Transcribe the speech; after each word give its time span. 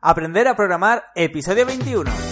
Aprender 0.00 0.46
a 0.46 0.54
programar, 0.54 1.10
episodio 1.16 1.64
21. 1.64 2.27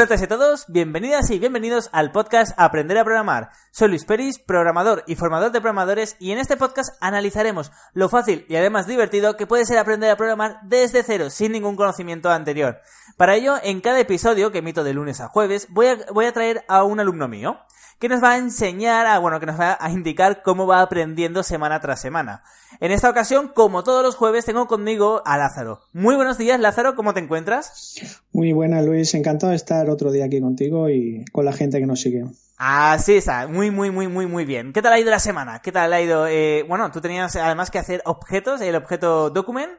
Hola 0.00 0.14
a 0.14 0.28
todos, 0.28 0.64
bienvenidas 0.68 1.28
y 1.28 1.38
bienvenidos 1.38 1.90
al 1.92 2.10
podcast 2.10 2.54
Aprender 2.56 2.96
a 2.96 3.04
Programar. 3.04 3.50
Soy 3.70 3.88
Luis 3.88 4.06
Peris, 4.06 4.38
programador 4.38 5.04
y 5.06 5.14
formador 5.14 5.52
de 5.52 5.60
programadores 5.60 6.16
y 6.18 6.32
en 6.32 6.38
este 6.38 6.56
podcast 6.56 6.96
analizaremos 7.02 7.70
lo 7.92 8.08
fácil 8.08 8.46
y 8.48 8.56
además 8.56 8.86
divertido 8.86 9.36
que 9.36 9.46
puede 9.46 9.66
ser 9.66 9.76
aprender 9.76 10.10
a 10.10 10.16
programar 10.16 10.58
desde 10.62 11.02
cero, 11.02 11.28
sin 11.28 11.52
ningún 11.52 11.76
conocimiento 11.76 12.30
anterior. 12.30 12.80
Para 13.18 13.34
ello, 13.34 13.56
en 13.62 13.82
cada 13.82 14.00
episodio, 14.00 14.50
que 14.50 14.60
emito 14.60 14.84
de 14.84 14.94
lunes 14.94 15.20
a 15.20 15.28
jueves, 15.28 15.66
voy 15.68 15.88
a, 15.88 15.98
voy 16.14 16.24
a 16.24 16.32
traer 16.32 16.64
a 16.66 16.82
un 16.82 16.98
alumno 16.98 17.28
mío 17.28 17.60
que 18.00 18.08
nos 18.08 18.22
va 18.22 18.32
a 18.32 18.38
enseñar, 18.38 19.06
a, 19.06 19.18
bueno, 19.18 19.38
que 19.40 19.46
nos 19.46 19.60
va 19.60 19.76
a 19.78 19.90
indicar 19.90 20.42
cómo 20.42 20.66
va 20.66 20.80
aprendiendo 20.80 21.42
semana 21.42 21.80
tras 21.80 22.00
semana. 22.00 22.42
En 22.80 22.92
esta 22.92 23.10
ocasión, 23.10 23.48
como 23.54 23.84
todos 23.84 24.02
los 24.02 24.16
jueves, 24.16 24.46
tengo 24.46 24.66
conmigo 24.66 25.22
a 25.26 25.36
Lázaro. 25.36 25.82
Muy 25.92 26.16
buenos 26.16 26.38
días, 26.38 26.58
Lázaro, 26.58 26.96
¿cómo 26.96 27.12
te 27.12 27.20
encuentras? 27.20 27.96
Muy 28.32 28.54
buena, 28.54 28.80
Luis. 28.80 29.12
Encantado 29.12 29.50
de 29.50 29.56
estar 29.56 29.90
otro 29.90 30.10
día 30.10 30.24
aquí 30.24 30.40
contigo 30.40 30.88
y 30.88 31.26
con 31.30 31.44
la 31.44 31.52
gente 31.52 31.78
que 31.78 31.86
nos 31.86 32.00
sigue. 32.00 32.24
Así 32.56 33.16
está, 33.16 33.46
muy, 33.48 33.70
muy, 33.70 33.90
muy, 33.90 34.08
muy, 34.08 34.26
muy 34.26 34.46
bien. 34.46 34.72
¿Qué 34.72 34.80
tal 34.80 34.94
ha 34.94 34.98
ido 34.98 35.10
la 35.10 35.18
semana? 35.18 35.60
¿Qué 35.60 35.70
tal 35.70 35.92
ha 35.92 36.00
ido? 36.00 36.26
Eh, 36.26 36.64
bueno, 36.66 36.90
tú 36.90 37.02
tenías 37.02 37.36
además 37.36 37.70
que 37.70 37.78
hacer 37.78 38.00
objetos, 38.06 38.62
el 38.62 38.76
objeto 38.76 39.28
document. 39.28 39.72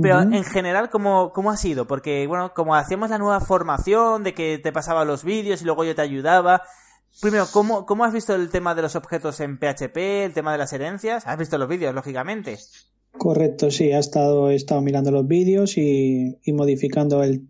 Pero 0.00 0.22
en 0.22 0.42
general, 0.44 0.88
¿cómo, 0.88 1.34
¿cómo 1.34 1.50
ha 1.50 1.58
sido? 1.58 1.86
Porque, 1.86 2.26
bueno, 2.26 2.54
como 2.54 2.74
hacíamos 2.74 3.10
la 3.10 3.18
nueva 3.18 3.40
formación 3.40 4.24
de 4.24 4.32
que 4.32 4.56
te 4.56 4.72
pasaba 4.72 5.04
los 5.04 5.22
vídeos 5.22 5.60
y 5.60 5.66
luego 5.66 5.84
yo 5.84 5.94
te 5.94 6.00
ayudaba, 6.00 6.62
Primero, 7.20 7.46
¿cómo, 7.52 7.86
¿cómo 7.86 8.04
has 8.04 8.12
visto 8.12 8.34
el 8.34 8.50
tema 8.50 8.74
de 8.74 8.82
los 8.82 8.96
objetos 8.96 9.40
en 9.40 9.58
PHP, 9.58 9.96
el 10.24 10.32
tema 10.32 10.52
de 10.52 10.58
las 10.58 10.72
herencias? 10.72 11.26
¿Has 11.26 11.38
visto 11.38 11.58
los 11.58 11.68
vídeos, 11.68 11.94
lógicamente? 11.94 12.58
Correcto, 13.12 13.70
sí, 13.70 13.90
he 13.90 13.98
estado, 13.98 14.50
he 14.50 14.54
estado 14.54 14.80
mirando 14.80 15.10
los 15.10 15.26
vídeos 15.26 15.76
y, 15.76 16.38
modificando 16.46 17.22
el, 17.22 17.48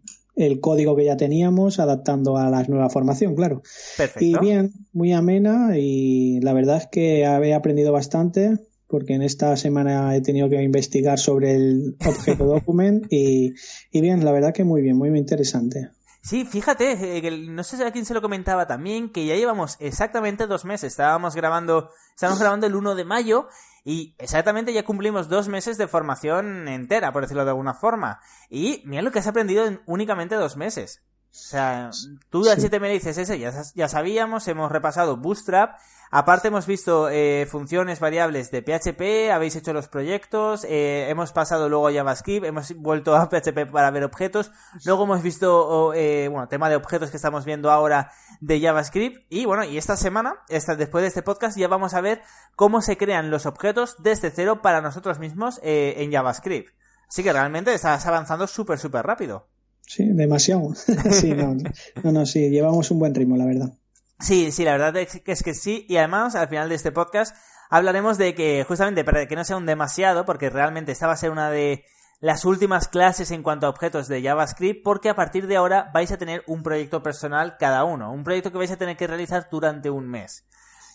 código 0.60 0.96
que 0.96 1.04
ya 1.04 1.16
teníamos, 1.16 1.78
adaptando 1.78 2.36
a 2.36 2.50
la 2.50 2.64
nueva 2.64 2.90
formación, 2.90 3.34
claro. 3.36 3.62
Perfecto. 3.96 4.24
Y 4.24 4.36
bien, 4.38 4.72
muy 4.92 5.12
amena 5.12 5.78
y 5.78 6.40
la 6.40 6.52
verdad 6.52 6.78
es 6.78 6.88
que 6.88 7.20
he 7.20 7.54
aprendido 7.54 7.92
bastante 7.92 8.58
porque 8.92 9.14
en 9.14 9.22
esta 9.22 9.56
semana 9.56 10.14
he 10.14 10.20
tenido 10.20 10.50
que 10.50 10.62
investigar 10.62 11.18
sobre 11.18 11.54
el 11.54 11.96
objeto 12.04 12.44
document 12.44 13.06
y, 13.10 13.54
y 13.90 14.00
bien, 14.02 14.22
la 14.22 14.32
verdad 14.32 14.52
que 14.52 14.64
muy 14.64 14.82
bien, 14.82 14.98
muy, 14.98 15.08
muy 15.08 15.18
interesante. 15.18 15.88
Sí, 16.22 16.44
fíjate, 16.44 17.18
eh, 17.18 17.46
no 17.48 17.64
sé 17.64 17.84
a 17.84 17.90
quién 17.90 18.04
se 18.04 18.14
lo 18.14 18.22
comentaba 18.22 18.68
también, 18.68 19.10
que 19.10 19.26
ya 19.26 19.34
llevamos 19.34 19.76
exactamente 19.80 20.46
dos 20.46 20.64
meses. 20.64 20.92
Estábamos 20.92 21.34
grabando, 21.34 21.90
estábamos 22.14 22.38
grabando 22.38 22.68
el 22.68 22.76
1 22.76 22.94
de 22.94 23.04
mayo 23.04 23.48
y 23.84 24.14
exactamente 24.18 24.72
ya 24.72 24.84
cumplimos 24.84 25.28
dos 25.28 25.48
meses 25.48 25.78
de 25.78 25.88
formación 25.88 26.68
entera, 26.68 27.12
por 27.12 27.22
decirlo 27.22 27.44
de 27.44 27.50
alguna 27.50 27.74
forma. 27.74 28.20
Y 28.48 28.84
mira 28.86 29.02
lo 29.02 29.10
que 29.10 29.18
has 29.18 29.26
aprendido 29.26 29.66
en 29.66 29.82
únicamente 29.84 30.36
dos 30.36 30.56
meses. 30.56 31.02
O 31.32 31.34
sea, 31.34 31.90
tú 32.28 32.42
de 32.42 32.52
HTML 32.52 32.90
dices 32.90 33.16
ese, 33.16 33.38
ya, 33.38 33.50
ya 33.74 33.88
sabíamos, 33.88 34.46
hemos 34.48 34.70
repasado 34.70 35.16
Bootstrap, 35.16 35.78
aparte 36.10 36.48
hemos 36.48 36.66
visto 36.66 37.08
eh, 37.08 37.48
funciones 37.50 38.00
variables 38.00 38.50
de 38.50 38.60
PHP, 38.60 39.32
habéis 39.32 39.56
hecho 39.56 39.72
los 39.72 39.88
proyectos, 39.88 40.66
eh, 40.68 41.08
hemos 41.08 41.32
pasado 41.32 41.70
luego 41.70 41.88
a 41.88 41.92
JavaScript, 41.92 42.44
hemos 42.44 42.74
vuelto 42.76 43.16
a 43.16 43.30
PHP 43.30 43.64
para 43.72 43.90
ver 43.90 44.04
objetos, 44.04 44.52
luego 44.84 45.04
hemos 45.04 45.22
visto, 45.22 45.94
eh, 45.94 46.28
bueno, 46.28 46.48
tema 46.48 46.68
de 46.68 46.76
objetos 46.76 47.10
que 47.10 47.16
estamos 47.16 47.46
viendo 47.46 47.70
ahora 47.70 48.12
de 48.42 48.60
JavaScript, 48.60 49.24
y 49.30 49.46
bueno, 49.46 49.64
y 49.64 49.78
esta 49.78 49.96
semana, 49.96 50.34
esta, 50.50 50.76
después 50.76 51.00
de 51.00 51.08
este 51.08 51.22
podcast, 51.22 51.56
ya 51.56 51.66
vamos 51.66 51.94
a 51.94 52.02
ver 52.02 52.20
cómo 52.56 52.82
se 52.82 52.98
crean 52.98 53.30
los 53.30 53.46
objetos 53.46 53.96
desde 54.00 54.30
cero 54.30 54.60
para 54.60 54.82
nosotros 54.82 55.18
mismos 55.18 55.60
en 55.62 56.12
JavaScript. 56.12 56.74
Así 57.08 57.22
que 57.22 57.32
realmente 57.32 57.72
estás 57.72 58.04
avanzando 58.04 58.46
súper, 58.46 58.78
súper 58.78 59.06
rápido. 59.06 59.51
Sí, 59.94 60.06
demasiado. 60.06 60.74
sí, 61.10 61.34
no, 61.34 61.54
no, 62.02 62.24
sí, 62.24 62.48
llevamos 62.48 62.90
un 62.90 62.98
buen 62.98 63.14
ritmo, 63.14 63.36
la 63.36 63.44
verdad. 63.44 63.74
Sí, 64.20 64.50
sí, 64.50 64.64
la 64.64 64.72
verdad 64.72 64.96
es 64.96 65.20
que, 65.20 65.32
es 65.32 65.42
que 65.42 65.52
sí. 65.52 65.84
Y 65.86 65.98
además, 65.98 66.34
al 66.34 66.48
final 66.48 66.70
de 66.70 66.76
este 66.76 66.92
podcast, 66.92 67.36
hablaremos 67.68 68.16
de 68.16 68.34
que, 68.34 68.64
justamente, 68.66 69.04
para 69.04 69.28
que 69.28 69.36
no 69.36 69.44
sea 69.44 69.58
un 69.58 69.66
demasiado, 69.66 70.24
porque 70.24 70.48
realmente 70.48 70.92
esta 70.92 71.08
va 71.08 71.12
a 71.12 71.18
ser 71.18 71.30
una 71.30 71.50
de 71.50 71.84
las 72.20 72.46
últimas 72.46 72.88
clases 72.88 73.32
en 73.32 73.42
cuanto 73.42 73.66
a 73.66 73.68
objetos 73.68 74.08
de 74.08 74.22
JavaScript, 74.22 74.82
porque 74.82 75.10
a 75.10 75.14
partir 75.14 75.46
de 75.46 75.56
ahora 75.56 75.90
vais 75.92 76.10
a 76.10 76.16
tener 76.16 76.42
un 76.46 76.62
proyecto 76.62 77.02
personal 77.02 77.58
cada 77.58 77.84
uno, 77.84 78.10
un 78.14 78.24
proyecto 78.24 78.50
que 78.50 78.58
vais 78.58 78.70
a 78.70 78.78
tener 78.78 78.96
que 78.96 79.06
realizar 79.06 79.48
durante 79.50 79.90
un 79.90 80.08
mes. 80.08 80.46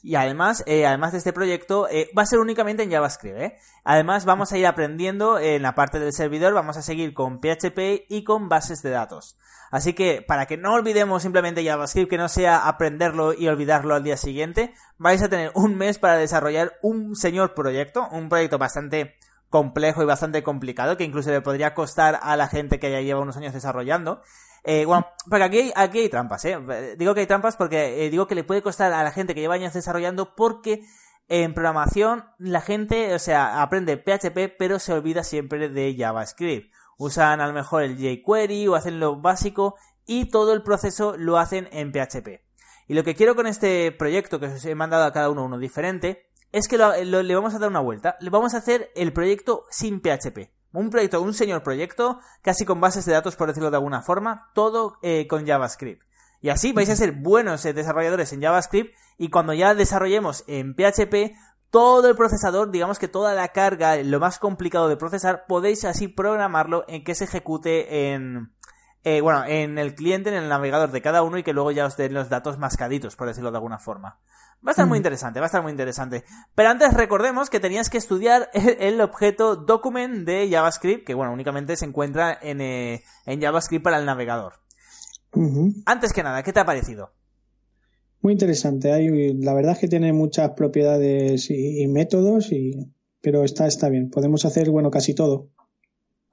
Y 0.03 0.16
además, 0.16 0.63
eh, 0.66 0.85
además 0.85 1.12
de 1.12 1.18
este 1.18 1.34
proyecto, 1.34 1.88
eh, 1.90 2.09
va 2.18 2.24
a 2.24 2.25
ser 2.25 2.40
únicamente 2.40 2.84
en 2.84 2.91
JavaScript. 2.91 3.38
¿eh? 3.38 3.58
Además, 3.84 4.25
vamos 4.25 4.52
a 4.52 4.58
ir 4.58 4.68
aprendiendo 4.68 5.40
en 5.40 5.62
la 5.62 5.75
parte 5.75 6.00
del 6.00 6.13
servidor, 6.13 6.53
vamos 6.53 6.78
a 6.78 6.81
seguir 6.81 7.13
con 7.13 7.40
PHP 7.40 8.06
y 8.09 8.24
con 8.24 8.50
bases 8.50 8.81
de 8.81 8.91
datos. 8.91 9.38
Así 9.69 9.94
que, 9.94 10.22
para 10.22 10.46
que 10.46 10.58
no 10.58 10.74
olvidemos 10.74 11.24
simplemente 11.24 11.66
JavaScript, 11.66 12.09
que 12.09 12.18
no 12.18 12.30
sea 12.30 12.68
aprenderlo 12.68 13.34
y 13.34 13.47
olvidarlo 13.47 13.96
al 13.96 14.03
día 14.03 14.18
siguiente, 14.18 14.74
vais 14.97 15.22
a 15.22 15.30
tener 15.30 15.52
un 15.56 15.75
mes 15.75 16.00
para 16.00 16.16
desarrollar 16.16 16.74
un 16.81 17.16
señor 17.16 17.53
proyecto, 17.53 18.08
un 18.12 18.29
proyecto 18.29 18.58
bastante 18.58 19.16
complejo 19.50 20.03
y 20.03 20.06
bastante 20.06 20.44
complicado, 20.44 20.97
que 20.97 21.03
incluso 21.03 21.31
le 21.31 21.41
podría 21.41 21.74
costar 21.74 22.19
a 22.22 22.35
la 22.38 22.47
gente 22.47 22.79
que 22.79 22.91
ya 22.91 23.02
lleva 23.02 23.22
unos 23.22 23.38
años 23.38 23.53
desarrollando. 23.53 24.22
Eh, 24.69 24.83
bueno, 24.83 25.07
hay, 25.31 25.72
aquí 25.73 26.00
hay 26.00 26.09
trampas, 26.09 26.44
¿eh? 26.44 26.95
Digo 26.97 27.13
que 27.13 27.22
hay 27.22 27.25
trampas 27.25 27.55
porque 27.55 28.05
eh, 28.05 28.09
digo 28.09 28.28
que 28.28 28.35
le 28.35 28.44
puede 28.44 28.61
costar 28.61 28.91
a 28.91 29.01
la 29.01 29.11
gente 29.11 29.33
que 29.33 29.39
lleva 29.39 29.53
años 29.53 29.73
desarrollando 29.73 30.35
porque 30.35 30.83
en 31.29 31.53
programación 31.53 32.25
la 32.38 32.59
gente, 32.59 33.13
o 33.13 33.19
sea, 33.19 33.61
aprende 33.61 33.95
PHP 33.95 34.57
pero 34.59 34.78
se 34.79 34.91
olvida 34.91 35.23
siempre 35.23 35.69
de 35.69 35.95
JavaScript. 35.97 36.73
Usan 36.97 37.39
a 37.39 37.47
lo 37.47 37.53
mejor 37.53 37.83
el 37.83 37.95
jQuery 37.95 38.67
o 38.67 38.75
hacen 38.75 39.00
lo 39.00 39.22
básico 39.22 39.75
y 40.05 40.25
todo 40.25 40.51
el 40.51 40.63
proceso 40.63 41.16
lo 41.16 41.38
hacen 41.38 41.69
en 41.72 41.94
PHP. 41.94 42.41
Y 42.89 42.94
lo 42.94 43.05
que 43.05 43.16
quiero 43.16 43.38
con 43.38 43.47
este 43.47 43.94
proyecto 43.94 44.41
que 44.41 44.47
os 44.47 44.66
he 44.66 44.75
mandado 44.75 45.05
a 45.05 45.13
cada 45.13 45.29
uno 45.29 45.45
uno 45.45 45.59
diferente 45.59 46.28
es 46.51 46.67
que 46.67 46.78
le 46.78 47.35
vamos 47.35 47.55
a 47.55 47.59
dar 47.59 47.69
una 47.69 47.79
vuelta. 47.79 48.17
Le 48.19 48.29
vamos 48.29 48.53
a 48.53 48.57
hacer 48.57 48.91
el 48.95 49.13
proyecto 49.13 49.63
sin 49.69 50.01
PHP. 50.01 50.56
Un 50.73 50.89
proyecto, 50.89 51.22
un 51.22 51.33
señor 51.33 51.63
proyecto, 51.63 52.19
casi 52.41 52.66
con 52.66 52.81
bases 52.81 53.05
de 53.05 53.13
datos, 53.13 53.35
por 53.35 53.47
decirlo 53.47 53.72
de 53.72 53.78
alguna 53.78 54.01
forma, 54.01 54.51
todo 54.53 54.97
eh, 55.01 55.28
con 55.28 55.45
JavaScript. 55.45 56.03
Y 56.41 56.50
así 56.50 56.72
vais 56.72 56.89
a 56.89 56.95
ser 56.95 57.13
buenos 57.13 57.66
eh, 57.66 57.73
desarrolladores 57.73 58.31
en 58.33 58.41
JavaScript 58.41 58.94
y 59.17 59.29
cuando 59.29 59.53
ya 59.53 59.73
desarrollemos 59.73 60.44
en 60.47 60.75
PHP, 60.75 61.35
todo 61.69 62.09
el 62.09 62.16
procesador, 62.16 62.72
digamos 62.72 63.00
que 63.00 63.07
toda 63.07 63.33
la 63.33 63.50
carga, 63.50 63.97
lo 63.97 64.19
más 64.19 64.39
complicado 64.39 64.88
de 64.88 64.97
procesar, 64.97 65.45
podéis 65.47 65.83
así 65.85 66.07
programarlo 66.07 66.85
en 66.88 67.03
que 67.03 67.16
se 67.16 67.25
ejecute 67.25 68.13
en, 68.13 68.53
eh, 69.03 69.22
bueno, 69.22 69.44
en 69.45 69.78
el 69.78 69.95
cliente, 69.95 70.29
en 70.29 70.35
el 70.35 70.49
navegador 70.49 70.91
de 70.91 71.01
cada 71.01 71.23
uno 71.23 71.38
y 71.38 71.44
que 71.44 71.53
luego 71.53 71.72
ya 71.72 71.85
os 71.85 71.97
den 71.97 72.13
los 72.13 72.29
datos 72.29 72.57
mascaditos, 72.57 73.16
por 73.16 73.28
decirlo 73.28 73.51
de 73.51 73.57
alguna 73.57 73.79
forma. 73.79 74.19
Va 74.66 74.72
a 74.72 74.73
estar 74.73 74.88
muy 74.88 74.97
interesante, 74.97 75.40
va 75.40 75.45
a 75.45 75.47
estar 75.47 75.62
muy 75.62 75.72
interesante. 75.72 76.23
Pero 76.56 76.69
antes 76.69 76.94
recordemos 76.94 77.50
que 77.50 77.59
tenías 77.59 77.90
que 77.90 77.97
estudiar 77.97 78.50
el, 78.53 79.00
objeto 79.01 79.56
document 79.56 80.25
de 80.25 80.50
JavaScript, 80.50 81.06
que 81.06 81.13
bueno, 81.13 81.31
únicamente 81.31 81.75
se 81.75 81.85
encuentra 81.85 82.38
en, 82.41 82.62
eh, 82.62 83.03
JavaScript 83.25 83.84
para 83.84 84.00
el 84.00 84.06
navegador. 84.06 84.53
Antes 85.85 86.13
que 86.13 86.23
nada, 86.23 86.41
¿qué 86.41 86.51
te 86.51 86.59
ha 86.59 86.66
parecido? 86.66 87.12
Muy 88.22 88.34
interesante. 88.34 88.91
Hay, 88.91 89.34
la 89.35 89.53
verdad 89.53 89.73
es 89.73 89.79
que 89.79 89.88
tiene 89.88 90.12
muchas 90.12 90.51
propiedades 90.51 91.50
y, 91.51 91.88
métodos, 91.88 92.51
y, 92.51 92.91
pero 93.22 93.44
está, 93.44 93.67
está 93.67 93.90
bien. 93.90 94.09
Podemos 94.09 94.46
hacer, 94.46 94.72
bueno, 94.72 94.90
casi 94.90 95.13
todo. 95.13 95.50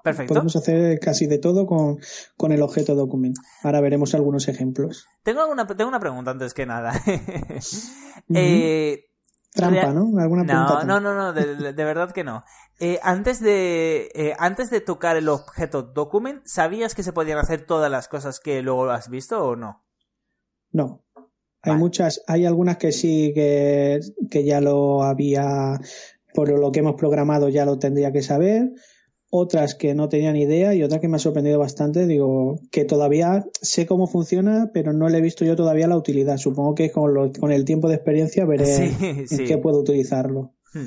Perfecto. 0.04 0.34
Podemos 0.34 0.54
hacer 0.54 1.00
casi 1.00 1.26
de 1.26 1.38
todo 1.38 1.64
con, 1.64 1.96
con 2.36 2.52
el 2.52 2.60
objeto 2.60 2.94
document. 2.94 3.38
Ahora 3.62 3.80
veremos 3.80 4.14
algunos 4.14 4.48
ejemplos. 4.48 5.06
Tengo, 5.22 5.40
alguna, 5.40 5.66
tengo 5.66 5.88
una 5.88 5.98
pregunta 5.98 6.30
antes 6.30 6.52
que 6.52 6.66
nada. 6.66 6.92
eh, 8.34 9.06
Trampa, 9.54 9.94
¿no? 9.94 10.10
¿Alguna 10.20 10.44
no, 10.44 10.84
no, 10.84 11.00
no, 11.00 11.14
no, 11.14 11.32
de, 11.32 11.72
verdad 11.72 12.12
que 12.12 12.22
no. 12.22 12.44
Eh, 12.80 13.00
antes, 13.02 13.40
de, 13.40 14.10
eh, 14.14 14.36
antes 14.38 14.68
de 14.68 14.82
tocar 14.82 15.16
el 15.16 15.30
objeto 15.30 15.82
document, 15.82 16.42
¿sabías 16.44 16.94
que 16.94 17.02
se 17.02 17.14
podían 17.14 17.38
hacer 17.38 17.64
todas 17.64 17.90
las 17.90 18.06
cosas 18.06 18.40
que 18.40 18.60
luego 18.60 18.90
has 18.90 19.08
visto 19.08 19.42
o 19.42 19.56
no? 19.56 19.86
No. 20.70 21.02
Hay 21.62 21.76
muchas, 21.76 22.20
hay 22.26 22.44
algunas 22.44 22.76
que 22.76 22.92
sí 22.92 23.32
que, 23.34 24.00
que 24.30 24.44
ya 24.44 24.60
lo 24.60 25.02
había, 25.02 25.80
por 26.34 26.50
lo 26.50 26.70
que 26.72 26.80
hemos 26.80 26.96
programado 26.96 27.48
ya 27.48 27.64
lo 27.64 27.78
tendría 27.78 28.12
que 28.12 28.20
saber 28.20 28.72
otras 29.36 29.74
que 29.74 29.94
no 29.94 30.08
tenía 30.08 30.32
ni 30.32 30.42
idea 30.42 30.74
y 30.74 30.84
otra 30.84 31.00
que 31.00 31.08
me 31.08 31.16
ha 31.16 31.18
sorprendido 31.18 31.58
bastante. 31.58 32.06
Digo, 32.06 32.60
que 32.70 32.84
todavía 32.84 33.44
sé 33.60 33.84
cómo 33.84 34.06
funciona, 34.06 34.70
pero 34.72 34.92
no 34.92 35.08
le 35.08 35.18
he 35.18 35.20
visto 35.20 35.44
yo 35.44 35.56
todavía 35.56 35.88
la 35.88 35.96
utilidad. 35.96 36.36
Supongo 36.36 36.76
que 36.76 36.92
con, 36.92 37.32
con 37.32 37.50
el 37.50 37.64
tiempo 37.64 37.88
de 37.88 37.96
experiencia 37.96 38.44
veré 38.44 38.94
en 39.00 39.46
qué 39.46 39.58
puedo 39.58 39.80
utilizarlo. 39.80 40.52
Hmm. 40.72 40.86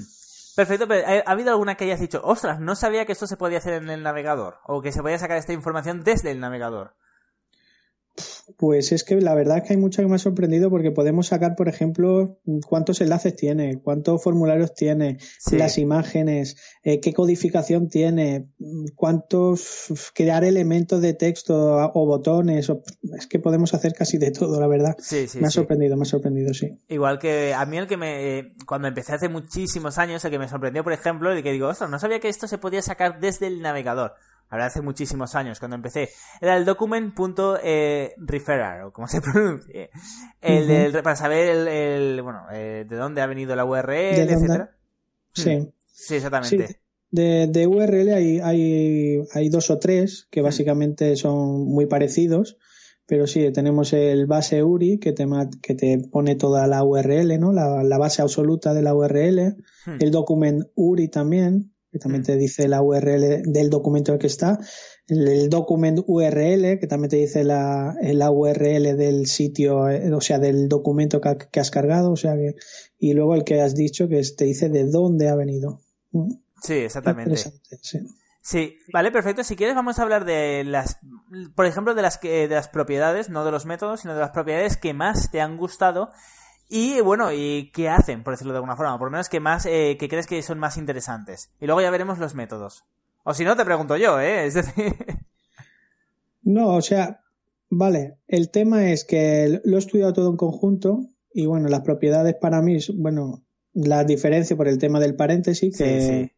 Perfecto, 0.56 0.88
pero 0.88 1.06
¿ha 1.06 1.32
habido 1.32 1.52
alguna 1.52 1.76
que 1.76 1.84
hayas 1.84 2.00
dicho, 2.00 2.22
ostras, 2.24 2.60
no 2.62 2.76
sabía 2.76 3.06
que 3.06 3.12
esto 3.12 3.28
se 3.28 3.36
podía 3.36 3.58
hacer 3.58 3.74
en 3.74 3.90
el 3.90 4.02
navegador? 4.02 4.56
O 4.66 4.82
que 4.82 4.94
se 4.94 5.02
podía 5.02 5.20
sacar 5.20 5.38
esta 5.38 5.54
información 5.54 6.04
desde 6.06 6.32
el 6.32 6.40
navegador. 6.40 6.96
Pues 8.58 8.92
es 8.92 9.04
que 9.04 9.20
la 9.22 9.36
verdad 9.36 9.58
es 9.58 9.64
que 9.64 9.74
hay 9.74 9.78
mucho 9.78 10.02
que 10.02 10.08
me 10.08 10.16
ha 10.16 10.20
sorprendido 10.20 10.70
porque 10.70 10.92
podemos 10.92 11.28
sacar, 11.28 11.56
por 11.56 11.68
ejemplo, 11.68 12.40
cuántos 12.68 13.02
enlaces 13.02 13.36
tiene, 13.36 13.80
cuántos 13.82 14.24
formularios 14.24 14.74
tiene, 14.74 15.18
las 15.52 15.78
imágenes, 15.78 16.58
eh, 16.84 17.00
qué 17.00 17.14
codificación 17.14 17.88
tiene, 17.90 18.48
cuántos 18.96 20.12
crear 20.14 20.44
elementos 20.44 21.02
de 21.02 21.14
texto 21.14 21.92
o 21.94 22.06
botones. 22.06 22.72
es 23.18 23.28
que 23.28 23.40
podemos 23.40 23.74
hacer 23.74 23.94
casi 23.94 24.18
de 24.18 24.32
todo, 24.32 24.60
la 24.60 24.68
verdad. 24.68 24.96
Sí, 25.00 25.28
sí, 25.28 25.40
me 25.40 25.48
ha 25.48 25.52
sorprendido, 25.52 25.96
me 25.96 26.04
ha 26.04 26.06
sorprendido, 26.06 26.54
sí. 26.54 26.78
Igual 26.88 27.20
que 27.20 27.54
a 27.54 27.66
mí 27.66 27.78
el 27.78 27.88
que 27.88 27.98
me, 27.98 28.56
cuando 28.66 28.88
empecé 28.88 29.14
hace 29.14 29.30
muchísimos 29.30 29.98
años, 29.98 30.24
el 30.26 30.32
que 30.32 30.40
me 30.40 30.48
sorprendió, 30.48 30.84
por 30.84 30.94
ejemplo, 30.94 31.32
el 31.32 31.44
que 31.44 31.52
digo, 31.52 31.68
ostras, 31.68 31.90
no 31.90 32.00
sabía 32.00 32.20
que 32.20 32.30
esto 32.30 32.48
se 32.48 32.58
podía 32.58 32.82
sacar 32.82 33.20
desde 33.20 33.48
el 33.48 33.62
navegador 33.62 34.14
ahora 34.50 34.68
hace 34.68 34.82
muchísimos 34.82 35.36
años, 35.36 35.60
cuando 35.60 35.76
empecé, 35.76 36.08
era 36.42 36.58
el 36.58 36.66
document.referrar, 36.66 38.84
o 38.84 38.92
como 38.92 39.08
se 39.08 39.22
pronuncie, 39.34 39.90
el, 40.42 40.92
para 41.04 41.16
saber 41.16 41.68
el, 41.68 42.22
bueno, 42.22 42.42
eh, 42.54 42.86
de 42.88 42.96
dónde 42.96 43.22
ha 43.22 43.28
venido 43.28 43.56
la 43.56 43.66
URL, 43.66 44.20
etcétera. 44.20 44.76
Sí. 45.34 45.58
Hmm. 45.58 45.72
Sí, 45.86 46.16
exactamente. 46.16 46.80
De, 47.10 47.48
de, 47.48 47.68
URL 47.68 48.14
hay, 48.14 48.40
hay, 48.40 49.24
hay 49.34 49.50
dos 49.50 49.72
o 49.72 49.80
tres 49.80 50.28
que 50.30 50.42
hmm. 50.42 50.46
básicamente 50.46 51.16
son 51.16 51.66
muy 51.66 51.88
parecidos, 51.88 52.58
pero 53.08 53.26
sí, 53.26 53.52
tenemos 53.54 53.94
el 53.94 54.28
base 54.28 54.64
URI 54.64 55.00
que 55.00 55.14
te, 55.14 55.26
que 55.62 55.74
te 55.74 55.98
pone 56.12 56.36
toda 56.36 56.68
la 56.68 56.84
URL, 56.84 57.40
¿no? 57.40 57.54
La, 57.54 57.82
la 57.84 57.98
base 57.98 58.22
absoluta 58.22 58.74
de 58.74 58.82
la 58.82 58.94
URL, 58.94 59.56
hmm. 59.86 59.98
el 60.00 60.12
document 60.12 60.66
URI 60.76 61.08
también, 61.08 61.72
que 61.92 62.00
también 62.00 62.24
te 62.24 62.36
dice 62.36 62.68
la 62.68 62.82
URL 62.82 63.44
del 63.44 63.70
documento 63.70 64.12
en 64.12 64.16
el 64.16 64.20
que 64.20 64.28
está, 64.28 64.60
el, 65.08 65.50
documento 65.50 66.04
URL, 66.08 66.80
que 66.80 66.88
también 66.88 67.10
te 67.10 67.16
dice 67.18 67.44
la, 67.44 67.96
la 68.02 68.32
URL 68.32 68.98
del 68.98 69.28
sitio, 69.28 69.90
eh, 69.90 70.14
o 70.14 70.22
sea, 70.22 70.40
del 70.40 70.68
documento 70.68 71.22
que, 71.22 71.60
has 71.60 71.72
cargado, 71.72 72.12
o 72.12 72.18
sea, 72.18 72.36
que, 72.36 72.56
y 73.00 73.14
luego 73.14 73.36
el 73.36 73.44
que 73.44 73.62
has 73.62 73.76
dicho 73.76 74.10
que 74.10 74.22
te 74.36 74.46
dice 74.46 74.70
de 74.70 74.86
dónde 74.86 75.30
ha 75.30 75.36
venido. 75.36 75.82
Mm. 76.12 76.34
Sí, 76.62 76.74
exactamente. 76.74 77.38
Sí. 77.38 78.00
sí. 78.42 78.78
vale, 78.92 79.12
perfecto. 79.12 79.44
Si 79.44 79.56
quieres 79.56 79.76
vamos 79.76 80.00
a 80.00 80.02
hablar 80.02 80.26
de 80.26 80.64
las, 80.66 80.98
por 81.56 81.68
ejemplo, 81.68 81.94
de 81.94 82.02
las, 82.02 82.20
de 82.20 82.48
las 82.50 82.68
propiedades, 82.68 83.30
no 83.30 83.46
de 83.46 83.52
los 83.52 83.66
métodos, 83.66 84.02
sino 84.02 84.16
de 84.16 84.22
las 84.22 84.32
propiedades 84.32 84.76
que 84.76 84.94
más 84.94 85.30
te 85.32 85.40
han 85.40 85.56
gustado 85.56 86.10
y 86.70 87.00
bueno, 87.02 87.32
¿y 87.32 87.72
qué 87.74 87.90
hacen, 87.90 88.24
por 88.24 88.34
decirlo 88.34 88.54
de 88.54 88.58
alguna 88.58 88.76
forma? 88.76 88.98
Por 88.98 89.08
lo 89.08 89.12
menos 89.12 89.30
que 89.30 89.40
más, 89.40 89.66
eh, 89.66 89.96
que 90.00 90.10
crees 90.10 90.28
que 90.28 90.42
son 90.42 90.60
más 90.60 90.78
interesantes. 90.78 91.52
Y 91.62 91.66
luego 91.66 91.82
ya 91.82 91.92
veremos 91.92 92.20
los 92.20 92.36
métodos. 92.36 92.84
O 93.24 93.34
si 93.34 93.44
no, 93.44 93.56
te 93.56 93.66
pregunto 93.66 93.98
yo, 93.98 94.20
¿eh? 94.20 94.46
Es 94.48 94.54
decir... 94.56 94.96
No, 96.44 96.76
o 96.76 96.82
sea, 96.82 97.22
vale. 97.70 98.18
El 98.28 98.52
tema 98.52 98.90
es 98.90 99.04
que 99.04 99.62
lo 99.64 99.76
he 99.76 99.80
estudiado 99.80 100.14
todo 100.14 100.30
en 100.30 100.38
conjunto 100.38 101.02
y 101.34 101.46
bueno, 101.46 101.68
las 101.68 101.82
propiedades 101.82 102.36
para 102.36 102.62
mí, 102.62 102.78
bueno, 102.96 103.44
la 103.74 104.04
diferencia 104.04 104.56
por 104.56 104.68
el 104.68 104.78
tema 104.78 105.00
del 105.00 105.16
paréntesis, 105.16 105.78
que, 105.78 106.32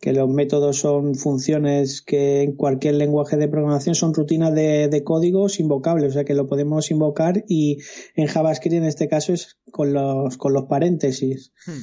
que 0.00 0.12
los 0.12 0.28
métodos 0.28 0.78
son 0.78 1.14
funciones 1.16 2.02
que 2.02 2.42
en 2.42 2.54
cualquier 2.54 2.94
lenguaje 2.94 3.36
de 3.36 3.48
programación 3.48 3.94
son 3.94 4.14
rutinas 4.14 4.54
de, 4.54 4.88
de, 4.88 5.04
códigos 5.04 5.58
invocables, 5.58 6.10
o 6.10 6.12
sea 6.12 6.24
que 6.24 6.34
lo 6.34 6.46
podemos 6.46 6.90
invocar 6.90 7.44
y 7.48 7.78
en 8.14 8.28
JavaScript 8.28 8.76
en 8.76 8.84
este 8.84 9.08
caso 9.08 9.32
es 9.32 9.58
con 9.72 9.92
los, 9.92 10.36
con 10.36 10.52
los 10.52 10.66
paréntesis. 10.66 11.52
Hmm. 11.66 11.80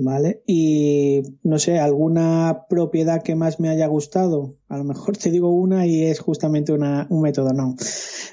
¿Vale? 0.00 0.42
Y 0.46 1.22
no 1.42 1.58
sé, 1.58 1.78
alguna 1.78 2.66
propiedad 2.68 3.22
que 3.22 3.34
más 3.34 3.58
me 3.58 3.68
haya 3.68 3.86
gustado. 3.86 4.54
A 4.68 4.76
lo 4.76 4.84
mejor 4.84 5.16
te 5.16 5.30
digo 5.30 5.50
una 5.50 5.86
y 5.86 6.04
es 6.04 6.20
justamente 6.20 6.72
una, 6.72 7.08
un 7.10 7.22
método, 7.22 7.52
no. 7.52 7.74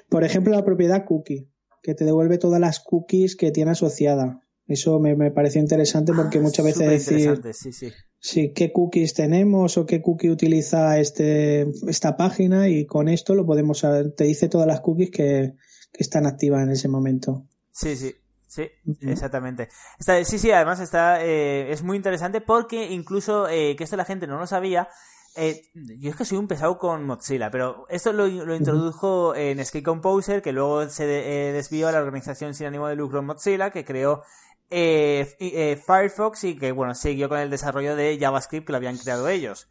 Por 0.10 0.24
ejemplo, 0.24 0.54
la 0.54 0.66
propiedad 0.66 1.06
cookie, 1.06 1.50
que 1.82 1.96
te 1.96 2.06
devuelve 2.06 2.38
todas 2.38 2.60
las 2.60 2.80
cookies 2.82 3.36
que 3.36 3.52
tiene 3.52 3.72
asociada. 3.72 4.42
Eso 4.68 5.00
me, 5.00 5.16
me 5.16 5.32
pareció 5.32 5.62
interesante 5.62 6.12
porque 6.14 6.40
ah, 6.40 6.42
muchas 6.42 6.66
veces 6.66 6.88
decir 6.88 7.42
sí, 7.54 7.72
sí. 7.72 7.92
Sí, 8.26 8.54
qué 8.54 8.72
cookies 8.72 9.14
tenemos 9.14 9.78
o 9.78 9.86
qué 9.86 10.02
cookie 10.02 10.32
utiliza 10.32 10.98
este, 10.98 11.68
esta 11.88 12.18
página 12.18 12.68
y 12.70 12.88
con 12.88 13.08
esto 13.08 13.36
lo 13.36 13.46
podemos 13.46 13.86
te 14.18 14.24
dice 14.24 14.50
todas 14.50 14.66
las 14.66 14.82
cookies 14.82 15.12
que, 15.12 15.54
que 15.94 16.04
están 16.04 16.26
activas 16.26 16.64
en 16.64 16.72
ese 16.72 16.88
momento. 16.88 17.46
Sí, 17.72 17.96
sí. 17.96 18.16
Sí, 18.48 18.70
exactamente. 19.02 19.68
Está, 20.00 20.24
sí, 20.24 20.40
sí, 20.40 20.50
además 20.50 20.80
está, 20.80 21.22
eh, 21.26 21.74
es 21.74 21.84
muy 21.84 21.98
interesante 21.98 22.40
porque 22.40 22.90
incluso 22.90 23.50
eh, 23.50 23.76
que 23.76 23.84
esto 23.84 23.98
la 23.98 24.06
gente 24.06 24.28
no 24.28 24.40
lo 24.40 24.48
sabía, 24.48 24.88
eh, 25.36 25.64
yo 25.74 26.12
es 26.12 26.16
que 26.16 26.24
soy 26.24 26.38
un 26.38 26.48
pesado 26.48 26.78
con 26.78 27.04
Mozilla, 27.04 27.52
pero 27.52 27.86
esto 27.90 28.14
lo, 28.14 28.28
lo 28.28 28.56
introdujo 28.56 29.36
en 29.36 29.64
Skate 29.66 29.84
Composer, 29.84 30.42
que 30.42 30.54
luego 30.54 30.88
se 30.88 31.06
desvió 31.06 31.90
a 31.90 31.92
la 31.92 32.00
organización 32.00 32.54
sin 32.54 32.68
ánimo 32.68 32.88
de 32.88 32.96
lucro 32.96 33.22
Mozilla, 33.22 33.72
que 33.72 33.84
creó 33.84 34.24
eh, 34.70 35.36
eh, 35.40 35.82
Firefox 35.86 36.44
y 36.44 36.56
que, 36.56 36.72
bueno, 36.72 36.96
siguió 36.96 37.30
con 37.30 37.40
el 37.40 37.50
desarrollo 37.50 37.96
de 37.96 38.18
JavaScript 38.20 38.66
que 38.66 38.72
lo 38.72 38.78
habían 38.78 38.98
creado 38.98 39.28
ellos. 39.28 39.68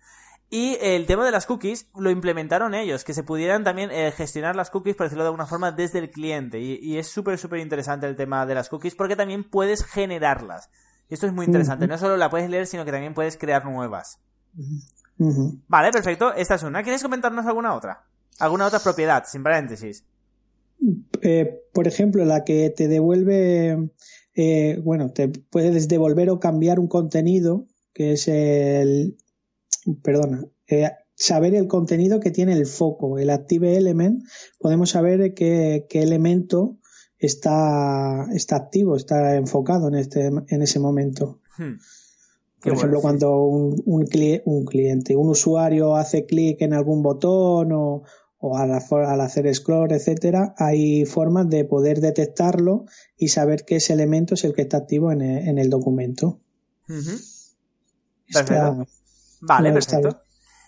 Y 0.50 0.78
el 0.80 1.06
tema 1.06 1.24
de 1.24 1.32
las 1.32 1.46
cookies 1.46 1.88
lo 1.96 2.10
implementaron 2.10 2.74
ellos, 2.74 3.02
que 3.02 3.14
se 3.14 3.24
pudieran 3.24 3.64
también 3.64 3.90
eh, 3.90 4.12
gestionar 4.12 4.54
las 4.54 4.70
cookies, 4.70 4.94
por 4.94 5.06
decirlo 5.06 5.24
de 5.24 5.28
alguna 5.28 5.46
forma, 5.46 5.72
desde 5.72 5.98
el 5.98 6.10
cliente. 6.10 6.60
Y, 6.60 6.96
es 6.96 7.08
súper, 7.08 7.38
súper 7.38 7.58
interesante 7.58 8.06
el 8.06 8.14
tema 8.14 8.46
de 8.46 8.54
las 8.54 8.68
cookies 8.68 8.94
porque 8.94 9.16
también 9.16 9.42
puedes 9.42 9.84
generarlas. 9.84 10.70
Y 11.08 11.14
esto 11.14 11.26
es 11.26 11.32
muy 11.32 11.46
interesante. 11.46 11.86
No 11.88 11.98
solo 11.98 12.16
la 12.16 12.30
puedes 12.30 12.48
leer, 12.48 12.66
sino 12.66 12.84
que 12.84 12.92
también 12.92 13.14
puedes 13.14 13.36
crear 13.36 13.64
nuevas. 13.64 14.20
Vale, 15.68 15.90
perfecto. 15.90 16.32
Esta 16.34 16.54
es 16.54 16.62
una. 16.62 16.82
¿Quieres 16.82 17.02
comentarnos 17.02 17.46
alguna 17.46 17.74
otra? 17.74 18.04
¿Alguna 18.38 18.66
otra 18.66 18.78
propiedad, 18.78 19.24
sin 19.26 19.42
paréntesis? 19.42 20.04
por 21.72 21.88
ejemplo, 21.88 22.24
la 22.24 22.44
que 22.44 22.68
te 22.68 22.88
devuelve 22.88 23.90
eh, 24.34 24.80
bueno, 24.82 25.12
te 25.12 25.28
puedes 25.28 25.88
devolver 25.88 26.30
o 26.30 26.40
cambiar 26.40 26.80
un 26.80 26.88
contenido, 26.88 27.66
que 27.92 28.12
es 28.12 28.28
el, 28.28 29.16
perdona, 30.02 30.44
eh, 30.68 30.90
saber 31.14 31.54
el 31.54 31.68
contenido 31.68 32.20
que 32.20 32.30
tiene 32.30 32.52
el 32.54 32.66
foco, 32.66 33.18
el 33.18 33.30
Active 33.30 33.76
Element, 33.76 34.24
podemos 34.58 34.90
saber 34.90 35.34
qué, 35.34 35.86
qué 35.88 36.02
elemento 36.02 36.78
está, 37.18 38.26
está 38.32 38.56
activo, 38.56 38.96
está 38.96 39.36
enfocado 39.36 39.88
en, 39.88 39.94
este, 39.94 40.26
en 40.26 40.62
ese 40.62 40.80
momento. 40.80 41.40
Hmm. 41.56 41.74
Por 42.60 42.72
ejemplo, 42.72 43.00
cuando 43.02 43.42
un, 43.44 43.82
un, 43.84 44.64
cliente, 44.64 45.16
un 45.16 45.28
usuario 45.28 45.96
hace 45.96 46.24
clic 46.24 46.62
en 46.62 46.72
algún 46.72 47.02
botón 47.02 47.72
o, 47.72 48.04
o 48.46 48.58
al, 48.58 48.72
al, 48.72 49.20
hacer 49.22 49.52
scroll, 49.54 49.92
etcétera, 49.92 50.54
hay 50.58 51.06
formas 51.06 51.48
de 51.48 51.64
poder 51.64 52.00
detectarlo 52.00 52.84
y 53.16 53.28
saber 53.28 53.64
qué 53.64 53.76
ese 53.76 53.94
elemento 53.94 54.34
es 54.34 54.44
el 54.44 54.52
que 54.52 54.60
está 54.62 54.76
activo 54.76 55.10
en 55.10 55.22
el, 55.22 55.70
documento. 55.70 56.40
perfecto. 58.30 58.86
vale, 59.40 59.72
perfecto. 59.72 60.20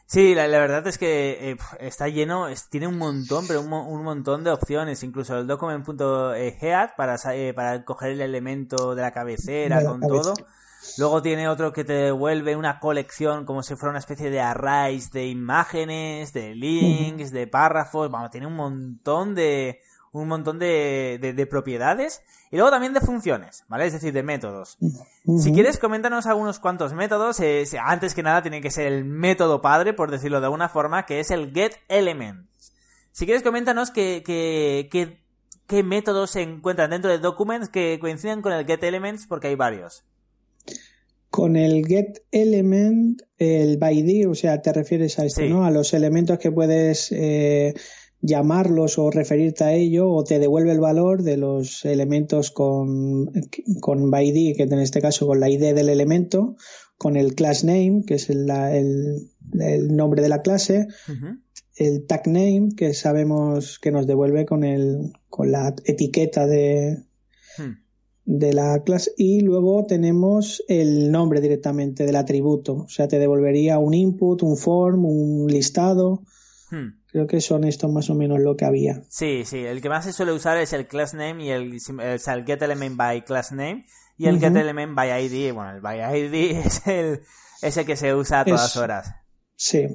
Sí, 0.06 0.34
la, 0.34 0.46
verdad 0.46 0.86
es 0.86 0.96
que 0.96 1.50
eh, 1.50 1.56
está 1.80 2.08
lleno, 2.08 2.46
tiene 2.70 2.86
un 2.86 2.96
montón, 2.96 3.46
pero 3.46 3.60
un, 3.60 3.70
un, 3.70 4.02
montón 4.02 4.42
de 4.42 4.52
opciones. 4.52 5.02
Incluso 5.02 5.36
el 5.36 5.46
document.head 5.46 6.90
para, 6.96 7.16
eh, 7.34 7.52
para 7.52 7.84
coger 7.84 8.12
el 8.12 8.22
elemento 8.22 8.94
de 8.94 9.02
la 9.02 9.10
cabecera 9.10 9.84
con 9.84 10.00
todo. 10.00 10.32
Luego 10.98 11.20
tiene 11.20 11.48
otro 11.48 11.72
que 11.72 11.84
te 11.84 11.92
devuelve 11.92 12.56
una 12.56 12.80
colección 12.80 13.44
como 13.44 13.62
si 13.62 13.76
fuera 13.76 13.90
una 13.90 13.98
especie 13.98 14.30
de 14.30 14.40
arrays 14.40 15.10
de 15.12 15.26
imágenes, 15.26 16.32
de 16.32 16.54
links, 16.54 17.32
de 17.32 17.46
párrafos. 17.46 18.10
Vamos, 18.10 18.30
tiene 18.30 18.46
un 18.46 18.56
montón 18.56 19.34
de 19.34 19.80
un 20.12 20.28
montón 20.28 20.58
de, 20.58 21.18
de, 21.20 21.46
propiedades 21.46 22.22
y 22.50 22.56
luego 22.56 22.70
también 22.70 22.94
de 22.94 23.00
funciones, 23.00 23.64
¿vale? 23.68 23.86
Es 23.86 23.92
decir, 23.92 24.14
de 24.14 24.22
métodos. 24.22 24.78
Si 25.38 25.52
quieres, 25.52 25.78
coméntanos 25.78 26.26
algunos 26.26 26.58
cuantos 26.58 26.94
métodos. 26.94 27.40
Antes 27.82 28.14
que 28.14 28.22
nada, 28.22 28.40
tiene 28.40 28.62
que 28.62 28.70
ser 28.70 28.86
el 28.86 29.04
método 29.04 29.60
padre, 29.60 29.92
por 29.92 30.10
decirlo 30.10 30.40
de 30.40 30.46
alguna 30.46 30.70
forma, 30.70 31.04
que 31.04 31.20
es 31.20 31.30
el 31.30 31.52
getElements. 31.52 32.72
Si 33.12 33.26
quieres, 33.26 33.42
coméntanos 33.42 33.90
qué, 33.90 34.22
qué, 34.24 35.20
qué 35.66 35.82
métodos 35.82 36.30
se 36.30 36.42
encuentran 36.42 36.90
dentro 36.90 37.10
de 37.10 37.18
Documents 37.18 37.68
que 37.68 37.98
coinciden 38.00 38.40
con 38.40 38.52
el 38.52 38.66
getElements, 38.66 39.26
porque 39.26 39.48
hay 39.48 39.54
varios. 39.54 40.04
Con 41.36 41.56
el 41.56 41.84
get 41.86 42.22
element, 42.30 43.20
el 43.36 43.76
by 43.76 44.24
o 44.24 44.34
sea, 44.34 44.62
te 44.62 44.72
refieres 44.72 45.18
a 45.18 45.26
esto, 45.26 45.42
¿no? 45.42 45.66
A 45.66 45.70
los 45.70 45.92
elementos 45.92 46.38
que 46.38 46.50
puedes 46.50 47.12
eh, 47.12 47.74
llamarlos 48.22 48.98
o 48.98 49.10
referirte 49.10 49.64
a 49.64 49.74
ello, 49.74 50.10
o 50.10 50.24
te 50.24 50.38
devuelve 50.38 50.72
el 50.72 50.80
valor 50.80 51.22
de 51.22 51.36
los 51.36 51.84
elementos 51.84 52.50
con, 52.50 53.30
con 53.82 54.10
by 54.10 54.54
que 54.56 54.62
en 54.62 54.78
este 54.78 55.02
caso 55.02 55.26
con 55.26 55.38
la 55.38 55.50
ID 55.50 55.74
del 55.74 55.90
elemento, 55.90 56.56
con 56.96 57.18
el 57.18 57.34
class 57.34 57.64
name, 57.64 58.04
que 58.06 58.14
es 58.14 58.30
el, 58.30 58.48
el, 59.60 59.94
nombre 59.94 60.22
de 60.22 60.30
la 60.30 60.40
clase, 60.40 60.86
el 61.74 62.06
tag 62.06 62.28
name, 62.28 62.70
que 62.74 62.94
sabemos 62.94 63.78
que 63.78 63.90
nos 63.90 64.06
devuelve 64.06 64.46
con, 64.46 64.64
el, 64.64 65.12
con 65.28 65.52
la 65.52 65.74
etiqueta 65.84 66.46
de, 66.46 67.04
hmm 67.58 67.85
de 68.26 68.52
la 68.52 68.82
clase 68.84 69.12
y 69.16 69.40
luego 69.40 69.86
tenemos 69.86 70.62
el 70.68 71.12
nombre 71.12 71.40
directamente 71.40 72.04
del 72.04 72.16
atributo. 72.16 72.74
O 72.74 72.88
sea, 72.88 73.06
te 73.06 73.20
devolvería 73.20 73.78
un 73.78 73.94
input, 73.94 74.42
un 74.42 74.56
form, 74.56 75.04
un 75.04 75.46
listado. 75.46 76.24
Hmm. 76.70 76.98
Creo 77.06 77.28
que 77.28 77.40
son 77.40 77.64
estos 77.64 77.90
más 77.90 78.10
o 78.10 78.14
menos 78.16 78.40
lo 78.40 78.56
que 78.56 78.64
había. 78.64 79.00
Sí, 79.08 79.44
sí. 79.44 79.60
El 79.60 79.80
que 79.80 79.88
más 79.88 80.04
se 80.04 80.12
suele 80.12 80.32
usar 80.32 80.58
es 80.58 80.72
el 80.72 80.88
class 80.88 81.14
name 81.14 81.44
y 81.44 81.50
el, 81.50 81.78
el 82.02 82.44
get 82.44 82.60
element 82.62 82.96
by 82.96 83.24
class 83.24 83.52
name 83.52 83.86
y 84.18 84.26
el 84.26 84.40
get 84.40 84.56
element 84.56 84.94
by 84.94 85.24
ID. 85.24 85.54
Bueno, 85.54 85.72
el 85.72 85.80
by 85.80 86.00
ID 86.20 86.34
es 86.66 86.86
el, 86.86 87.20
es 87.62 87.76
el 87.76 87.86
que 87.86 87.96
se 87.96 88.12
usa 88.12 88.40
a 88.40 88.44
todas 88.44 88.76
horas. 88.76 89.14
Sí. 89.54 89.86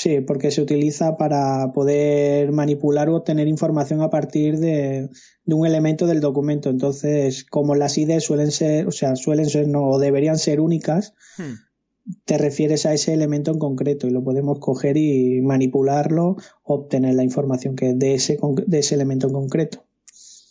Sí, 0.00 0.22
porque 0.22 0.50
se 0.50 0.62
utiliza 0.62 1.18
para 1.18 1.72
poder 1.74 2.52
manipular 2.52 3.10
o 3.10 3.16
obtener 3.16 3.48
información 3.48 4.00
a 4.00 4.08
partir 4.08 4.58
de, 4.58 5.10
un 5.44 5.66
elemento 5.66 6.06
del 6.06 6.22
documento. 6.22 6.70
Entonces, 6.70 7.44
como 7.44 7.74
las 7.74 7.98
IDs 7.98 8.24
suelen 8.24 8.50
ser, 8.50 8.86
o 8.86 8.92
sea, 8.92 9.14
suelen 9.14 9.50
ser, 9.50 9.68
no, 9.68 9.86
o 9.90 9.98
deberían 9.98 10.38
ser 10.38 10.58
únicas, 10.62 11.12
hmm. 11.36 12.12
te 12.24 12.38
refieres 12.38 12.86
a 12.86 12.94
ese 12.94 13.12
elemento 13.12 13.50
en 13.50 13.58
concreto 13.58 14.06
y 14.06 14.10
lo 14.10 14.24
podemos 14.24 14.58
coger 14.58 14.96
y 14.96 15.42
manipularlo, 15.42 16.36
obtener 16.62 17.14
la 17.14 17.22
información 17.22 17.76
que 17.76 17.92
de 17.92 18.14
ese, 18.14 18.38
de 18.66 18.78
ese 18.78 18.94
elemento 18.94 19.26
en 19.26 19.34
concreto. 19.34 19.84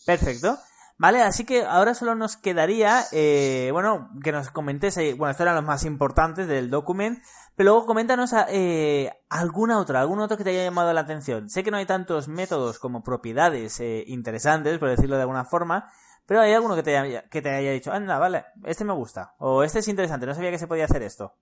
Perfecto. 0.05 0.59
Vale, 0.99 1.21
así 1.21 1.45
que 1.45 1.63
ahora 1.63 1.93
solo 1.93 2.13
nos 2.13 2.35
quedaría, 2.35 3.05
eh, 3.13 3.69
bueno, 3.71 4.09
que 4.21 4.33
nos 4.33 4.51
comentes, 4.51 4.97
eh, 4.97 5.13
bueno, 5.13 5.31
estos 5.31 5.45
eran 5.45 5.55
los 5.55 5.63
más 5.63 5.85
importantes 5.85 6.45
del 6.49 6.69
documento, 6.69 7.21
pero 7.55 7.71
luego 7.71 7.85
coméntanos 7.85 8.31
eh, 8.49 9.09
alguna 9.29 9.79
otra, 9.79 10.01
algún 10.01 10.19
otro 10.19 10.35
que 10.35 10.43
te 10.43 10.49
haya 10.49 10.65
llamado 10.65 10.91
la 10.91 10.99
atención. 10.99 11.49
Sé 11.49 11.63
que 11.63 11.71
no 11.71 11.77
hay 11.77 11.85
tantos 11.85 12.27
métodos 12.27 12.79
como 12.79 13.01
propiedades 13.01 13.79
interesantes, 14.07 14.77
por 14.77 14.89
decirlo 14.89 15.15
de 15.15 15.21
alguna 15.21 15.45
forma, 15.45 15.89
pero 16.25 16.41
hay 16.41 16.51
alguno 16.51 16.75
que 16.75 16.83
te, 16.83 16.97
haya, 16.97 17.29
que 17.29 17.41
te 17.41 17.49
haya 17.49 17.71
dicho, 17.71 17.93
anda, 17.93 18.19
vale, 18.19 18.43
este 18.65 18.83
me 18.83 18.93
gusta, 18.93 19.35
o 19.39 19.63
este 19.63 19.79
es 19.79 19.87
interesante, 19.87 20.25
no 20.25 20.35
sabía 20.35 20.51
que 20.51 20.59
se 20.59 20.67
podía 20.67 20.83
hacer 20.83 21.01
esto. 21.03 21.33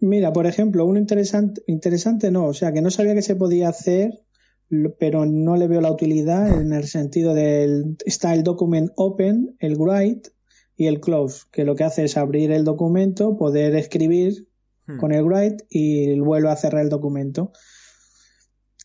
Mira, 0.00 0.32
por 0.32 0.46
ejemplo, 0.46 0.84
uno 0.84 0.98
interesante, 0.98 1.62
interesante 1.68 2.32
no, 2.32 2.46
o 2.46 2.54
sea, 2.54 2.72
que 2.72 2.82
no 2.82 2.90
sabía 2.90 3.14
que 3.14 3.22
se 3.22 3.36
podía 3.36 3.68
hacer 3.68 4.24
pero 4.98 5.26
no 5.26 5.56
le 5.56 5.66
veo 5.66 5.80
la 5.80 5.90
utilidad 5.90 6.60
en 6.60 6.72
el 6.72 6.86
sentido 6.86 7.34
del 7.34 7.96
está 8.04 8.34
el 8.34 8.44
document 8.44 8.90
open, 8.96 9.56
el 9.58 9.76
write 9.76 10.30
y 10.76 10.86
el 10.86 11.00
close, 11.00 11.44
que 11.50 11.64
lo 11.64 11.74
que 11.74 11.84
hace 11.84 12.04
es 12.04 12.16
abrir 12.16 12.52
el 12.52 12.64
documento, 12.64 13.36
poder 13.36 13.74
escribir 13.74 14.48
hmm. 14.86 14.98
con 14.98 15.12
el 15.12 15.24
write 15.24 15.64
y 15.68 16.18
vuelve 16.20 16.50
a 16.50 16.56
cerrar 16.56 16.82
el 16.82 16.88
documento. 16.88 17.52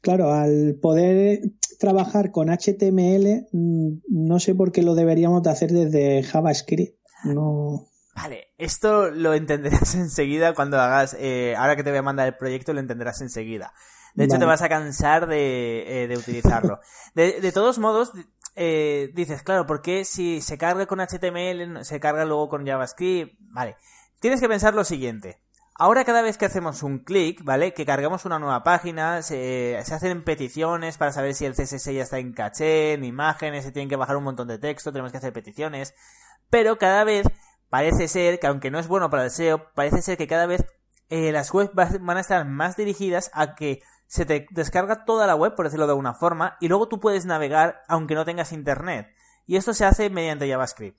Claro, 0.01 0.34
al 0.34 0.77
poder 0.82 1.42
trabajar 1.80 2.32
con 2.32 2.50
HTML, 2.50 3.48
mm, 3.51 4.01
no 4.10 4.39
sé 4.39 4.54
por 4.54 4.72
qué 4.72 4.84
lo 4.84 4.94
deberíamos 4.94 5.42
de 5.44 5.50
hacer 5.50 5.72
desde 5.72 6.22
JavaScript. 6.24 6.98
No. 7.24 7.88
Vale, 8.15 8.48
esto 8.58 9.10
lo 9.12 9.34
entenderás 9.34 9.96
enseguida 9.96 10.54
cuando 10.54 10.80
hagas, 10.80 11.15
eh, 11.20 11.56
ahora 11.58 11.75
que 11.75 11.84
te 11.84 11.89
voy 11.89 12.00
a 12.00 12.04
mandar 12.04 12.27
el 12.27 12.38
proyecto, 12.38 12.74
lo 12.74 12.80
entenderás 12.80 13.22
enseguida. 13.22 13.74
De 14.15 14.25
hecho, 14.25 14.39
te 14.39 14.45
vas 14.45 14.62
a 14.62 14.69
cansar 14.69 15.27
de, 15.27 16.05
eh, 16.05 16.17
utilizarlo. 16.17 16.79
De, 17.13 17.51
todos 17.51 17.79
modos, 17.79 18.13
eh, 18.55 19.12
dices, 19.13 19.43
claro, 19.43 19.67
¿por 19.67 19.81
qué 19.81 20.05
si 20.05 20.41
se 20.41 20.57
carga 20.57 20.86
con 20.86 21.00
HTML, 21.00 21.84
se 21.84 22.00
carga 22.00 22.24
luego 22.25 22.50
con 22.50 22.65
JavaScript? 22.65 23.36
Vale. 23.39 23.75
Tienes 24.22 24.39
que 24.39 24.48
pensar 24.48 24.74
lo 24.74 24.86
siguiente. 24.86 25.41
Ahora 25.77 26.05
cada 26.05 26.22
vez 26.22 26.38
que 26.38 26.45
hacemos 26.45 26.84
un 26.84 27.00
clic, 27.00 27.43
¿vale? 27.43 27.74
Que 27.74 27.86
cargamos 27.86 28.24
una 28.24 28.39
nueva 28.39 28.63
página, 28.63 29.22
se, 29.22 29.77
se, 29.84 29.93
hacen 29.93 30.24
peticiones 30.24 30.98
para 30.98 31.12
saber 31.12 31.34
si 31.34 31.43
el 31.43 31.53
CSS 31.53 31.93
ya 31.93 32.03
está 32.03 32.17
en 32.17 32.31
caché, 32.31 32.93
en 32.93 33.03
imágenes, 33.03 33.65
se 33.65 33.74
tienen 33.74 33.89
que 33.89 33.98
bajar 33.98 34.15
un 34.15 34.24
montón 34.24 34.48
de 34.48 34.57
texto, 34.57 34.93
tenemos 34.93 35.12
que 35.12 35.17
hacer 35.17 35.34
peticiones. 35.34 35.93
Pero 36.50 36.77
cada 36.77 37.03
vez 37.03 37.27
parece 37.69 38.07
ser 38.07 38.39
que 38.39 38.48
aunque 38.48 38.72
no 38.72 38.79
es 38.79 38.88
bueno 38.88 39.10
para 39.10 39.25
el 39.25 39.31
SEO, 39.31 39.74
parece 39.74 40.01
ser 40.01 40.17
que 40.17 40.27
cada 40.27 40.45
vez 40.45 40.63
eh, 41.10 41.34
las 41.34 41.53
webs 41.53 41.72
van 41.74 42.17
a 42.17 42.22
estar 42.22 42.45
más 42.45 42.77
dirigidas 42.77 43.29
a 43.34 43.55
que 43.55 43.81
se 44.07 44.25
te 44.25 44.47
descarga 44.51 45.05
toda 45.05 45.27
la 45.27 45.35
web, 45.35 45.55
por 45.55 45.65
decirlo 45.65 45.88
de 45.88 45.91
alguna 45.91 46.13
forma, 46.13 46.57
y 46.59 46.67
luego 46.67 46.88
tú 46.88 47.00
puedes 47.00 47.25
navegar 47.25 47.81
aunque 47.88 48.15
no 48.15 48.25
tengas 48.25 48.51
internet. 48.51 49.07
Y 49.45 49.57
esto 49.57 49.74
se 49.74 49.85
hace 49.85 50.09
mediante 50.09 50.50
JavaScript. 50.50 50.97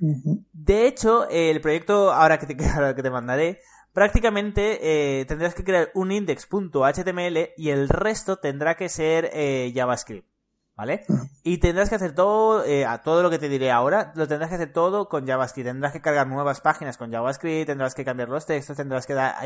De 0.00 0.86
hecho, 0.86 1.28
el 1.28 1.60
proyecto, 1.60 2.12
ahora 2.12 2.38
que 2.38 2.46
te, 2.46 2.56
que 2.56 3.02
te 3.02 3.10
mandaré, 3.10 3.60
prácticamente 3.92 5.20
eh, 5.20 5.24
tendrás 5.26 5.54
que 5.54 5.64
crear 5.64 5.90
un 5.94 6.12
index.html 6.12 7.50
y 7.56 7.70
el 7.70 7.88
resto 7.88 8.38
tendrá 8.38 8.76
que 8.76 8.88
ser 8.88 9.30
eh, 9.32 9.72
JavaScript. 9.74 10.28
¿Vale? 10.76 11.06
Y 11.44 11.58
tendrás 11.58 11.88
que 11.88 11.94
hacer 11.94 12.16
todo, 12.16 12.64
eh, 12.64 12.84
todo 13.04 13.22
lo 13.22 13.30
que 13.30 13.38
te 13.38 13.48
diré 13.48 13.70
ahora, 13.70 14.12
lo 14.16 14.26
tendrás 14.26 14.48
que 14.48 14.56
hacer 14.56 14.72
todo 14.72 15.08
con 15.08 15.24
JavaScript. 15.24 15.68
Tendrás 15.68 15.92
que 15.92 16.00
cargar 16.00 16.26
nuevas 16.26 16.60
páginas 16.60 16.96
con 16.96 17.12
JavaScript, 17.12 17.68
tendrás 17.68 17.94
que 17.94 18.04
cambiar 18.04 18.28
los 18.28 18.44
textos, 18.44 18.76
tendrás 18.76 19.06
que 19.06 19.14
dar, 19.14 19.36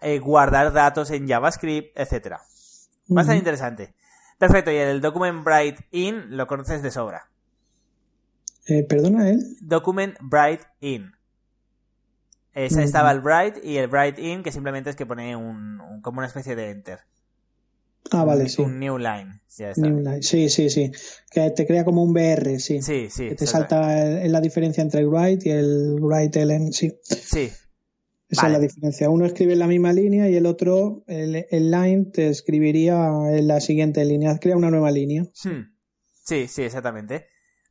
eh, 0.00 0.18
guardar 0.18 0.72
datos 0.72 1.10
en 1.10 1.28
JavaScript, 1.28 1.98
etcétera. 1.98 2.40
Va 3.14 3.22
a 3.22 3.24
ser 3.24 3.36
interesante. 3.36 3.94
Perfecto, 4.38 4.70
y 4.70 4.76
el 4.76 5.00
Document 5.00 5.44
Bright 5.44 5.80
In 5.92 6.36
lo 6.36 6.46
conoces 6.46 6.82
de 6.82 6.90
sobra. 6.90 7.30
Eh, 8.66 8.84
¿Perdona 8.84 9.30
él? 9.30 9.56
Document 9.60 10.16
Bright 10.20 10.62
In. 10.80 11.12
Esa 12.52 12.82
estaba 12.82 13.10
el 13.10 13.20
Bright 13.20 13.62
y 13.62 13.76
el 13.76 13.86
Bright 13.86 14.18
In, 14.18 14.42
que 14.42 14.50
simplemente 14.50 14.88
es 14.88 14.96
que 14.96 15.04
pone 15.04 15.36
un, 15.36 16.00
como 16.02 16.18
una 16.18 16.26
especie 16.26 16.56
de 16.56 16.70
enter. 16.70 17.00
Ah, 18.10 18.24
vale, 18.24 18.48
sí. 18.48 18.62
Un 18.62 18.78
new 18.78 18.98
line. 18.98 19.40
New 19.76 20.00
line. 20.00 20.22
Sí, 20.22 20.48
sí, 20.48 20.70
sí. 20.70 20.90
Que 21.30 21.50
te 21.50 21.66
crea 21.66 21.84
como 21.84 22.02
un 22.02 22.12
BR, 22.12 22.58
sí. 22.58 22.80
Sí, 22.80 23.08
sí. 23.10 23.28
Que 23.28 23.34
te 23.34 23.46
salta 23.46 23.98
la 24.00 24.40
diferencia 24.40 24.82
entre 24.82 25.00
el 25.00 25.08
write 25.08 25.48
y 25.48 25.52
el 25.52 25.98
write 26.00 26.44
ln, 26.46 26.72
sí. 26.72 26.98
Sí, 27.02 27.50
esa 28.28 28.46
es 28.46 28.52
la 28.52 28.58
diferencia. 28.58 29.08
Uno 29.08 29.24
escribe 29.24 29.52
en 29.52 29.60
la 29.60 29.66
misma 29.66 29.92
línea 29.92 30.28
y 30.28 30.36
el 30.36 30.46
otro, 30.46 31.04
el, 31.06 31.46
line, 31.50 32.06
te 32.12 32.28
escribiría 32.28 32.96
en 33.30 33.46
la 33.46 33.60
siguiente 33.60 34.04
línea. 34.04 34.38
Crea 34.38 34.56
una 34.56 34.70
nueva 34.70 34.90
línea. 34.90 35.22
Hmm. 35.44 35.76
Sí, 36.24 36.48
sí, 36.48 36.62
exactamente. 36.62 37.28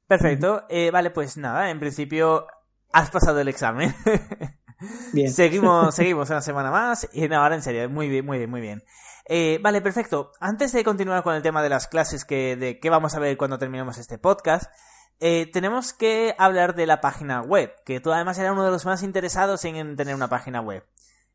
Perfecto. 0.08 0.64
Eh, 0.70 0.92
vale, 0.92 1.12
pues 1.12 1.36
nada, 1.36 1.70
en 1.72 1.80
principio 1.80 2.48
has 2.94 3.12
pasado 3.12 3.42
el 3.42 3.50
examen. 3.50 3.94
bien. 5.14 5.32
Seguimos, 5.32 5.94
seguimos 5.96 6.30
una 6.30 6.42
semana 6.42 6.72
más 6.72 7.10
y 7.12 7.32
ahora 7.34 7.56
en 7.56 7.62
serio, 7.62 7.90
muy 7.90 8.08
bien, 8.08 8.26
muy 8.26 8.38
bien, 8.38 8.50
muy 8.50 8.62
bien. 8.62 8.84
Eh, 9.28 9.60
vale, 9.62 9.82
perfecto. 9.82 10.32
Antes 10.40 10.72
de 10.72 10.84
continuar 10.84 11.24
con 11.24 11.36
el 11.36 11.42
tema 11.42 11.64
de 11.64 11.70
las 11.70 11.88
clases 11.88 12.24
que, 12.24 12.56
de 12.56 12.80
qué 12.80 12.90
vamos 12.90 13.16
a 13.16 13.20
ver 13.20 13.36
cuando 13.36 13.58
terminemos 13.58 13.98
este 13.98 14.18
podcast, 14.18 14.72
eh, 15.20 15.50
tenemos 15.52 15.94
que 15.94 16.36
hablar 16.38 16.76
de 16.76 16.86
la 16.86 17.02
página 17.02 17.42
web, 17.42 17.72
que 17.86 18.00
tú 18.00 18.12
además 18.12 18.38
eras 18.38 18.54
uno 18.54 18.66
de 18.66 18.72
los 18.72 18.86
más 18.86 19.04
interesados 19.04 19.64
en 19.66 19.96
tener 19.96 20.16
una 20.16 20.30
página 20.30 20.62
web. 20.62 20.84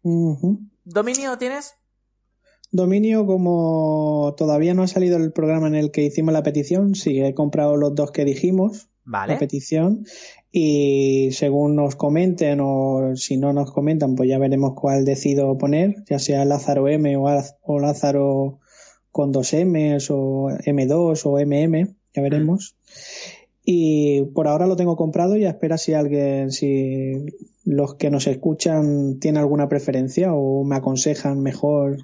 ¿Dominio 0.03 1.39
tienes? 1.39 1.75
Dominio, 2.73 3.27
como 3.27 4.35
todavía 4.37 4.75
no 4.75 4.83
ha 4.83 4.87
salido 4.87 5.17
el 5.17 5.33
programa 5.33 5.67
en 5.67 5.75
el 5.75 5.91
que 5.91 6.05
hicimos 6.05 6.33
la 6.33 6.43
petición, 6.43 6.95
sí, 6.95 7.21
he 7.21 7.35
comprado 7.35 7.77
los 7.77 7.95
dos 7.97 8.13
que 8.13 8.25
dijimos, 8.25 8.89
vale. 9.05 9.33
la 9.33 9.39
petición, 9.41 10.05
y 10.53 11.31
según 11.33 11.75
nos 11.75 11.97
comenten 11.97 12.61
o 12.63 13.17
si 13.17 13.37
no 13.39 13.53
nos 13.53 13.73
comentan, 13.73 14.15
pues 14.15 14.29
ya 14.29 14.39
veremos 14.39 14.75
cuál 14.75 15.05
decido 15.05 15.59
poner, 15.59 16.05
ya 16.09 16.21
sea 16.21 16.45
Lázaro 16.45 16.89
M 16.89 17.17
o, 17.17 17.81
Lázaro 17.81 18.61
con 19.11 19.33
dos 19.33 19.53
M's 19.53 20.11
o 20.11 20.49
M2 20.65 21.23
o 21.25 21.39
MM, 21.41 21.97
ya 22.15 22.23
veremos. 22.23 22.77
Y 23.65 24.23
por 24.35 24.49
ahora 24.49 24.67
lo 24.67 24.77
tengo 24.77 24.97
comprado 24.97 25.37
y 25.37 25.45
a 25.45 25.51
espera 25.51 25.77
si 25.77 25.93
alguien, 25.93 26.51
si 26.51 27.27
los 27.65 27.95
que 27.95 28.11
nos 28.11 28.27
escuchan 28.27 29.19
tienen 29.21 29.41
alguna 29.41 29.69
preferencia 29.69 30.33
o 30.33 30.65
me 30.65 30.77
aconsejan 30.77 31.43
mejor 31.43 31.99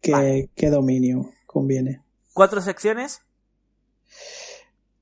qué, 0.00 0.70
dominio 0.70 1.30
conviene. 1.46 2.02
¿Cuatro 2.34 2.60
secciones? 2.60 3.22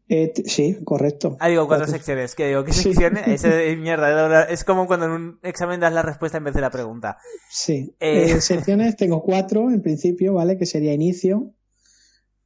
Eh, 0.08 0.32
sí, 0.46 0.78
correcto. 0.84 1.36
Ah, 1.40 1.48
digo 1.48 1.66
cuatro, 1.66 1.88
secciones. 1.88 2.34
¿Qué 2.34 2.46
digo? 2.48 2.64
¿Qué 2.64 2.72
secciones? 2.74 3.44
es, 3.44 3.78
mierda. 3.78 4.44
Es 4.44 4.64
como 4.64 4.86
cuando 4.86 5.06
en 5.06 5.12
un 5.12 5.38
examen 5.42 5.80
das 5.80 5.92
la 5.92 6.02
respuesta 6.02 6.38
en 6.38 6.44
vez 6.44 6.54
de 6.54 6.60
la 6.60 6.70
pregunta. 6.70 7.18
Sí. 7.50 7.94
Eh, 7.98 8.30
eh, 8.30 8.40
secciones 8.40 8.96
tengo 8.96 9.22
cuatro 9.22 9.70
en 9.70 9.82
principio, 9.82 10.34
¿vale? 10.34 10.58
Que 10.58 10.66
sería 10.66 10.92
inicio, 10.92 11.50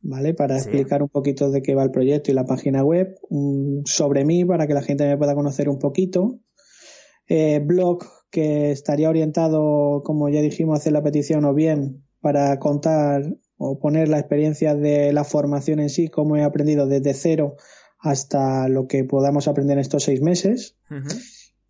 ¿vale? 0.03 0.35
Para 0.35 0.57
explicar 0.57 1.03
un 1.03 1.09
poquito 1.09 1.51
de 1.51 1.63
qué 1.63 1.75
va 1.75 1.83
el 1.83 1.91
proyecto 1.91 2.31
y 2.31 2.35
la 2.35 2.45
página 2.45 2.85
web, 2.85 3.19
sobre 3.85 4.25
mí 4.25 4.45
para 4.45 4.67
que 4.67 4.75
la 4.75 4.83
gente 4.83 5.07
me 5.07 5.17
pueda 5.17 5.35
conocer 5.35 5.69
un 5.69 5.79
poquito. 5.79 6.41
Eh, 7.29 7.61
blog 7.65 8.05
que 8.31 8.71
estaría 8.71 9.09
orientado, 9.09 10.03
como 10.05 10.29
ya 10.29 10.41
dijimos, 10.41 10.79
hacer 10.79 10.93
la 10.93 11.03
petición 11.03 11.45
o 11.45 11.55
bien 11.55 12.05
para 12.21 12.59
contar 12.59 13.37
o 13.57 13.79
poner 13.79 14.09
la 14.09 14.19
experiencia 14.19 14.75
de 14.75 15.13
la 15.13 15.25
formación 15.25 15.81
en 15.81 15.91
sí, 15.91 16.09
cómo 16.09 16.37
he 16.37 16.43
aprendido 16.43 16.87
desde 16.87 17.15
cero 17.15 17.57
hasta 17.99 18.69
lo 18.69 18.87
que 18.87 19.05
podamos 19.05 19.49
aprender 19.49 19.77
en 19.77 19.83
estos 19.83 20.05
seis 20.05 20.23
meses. 20.23 20.77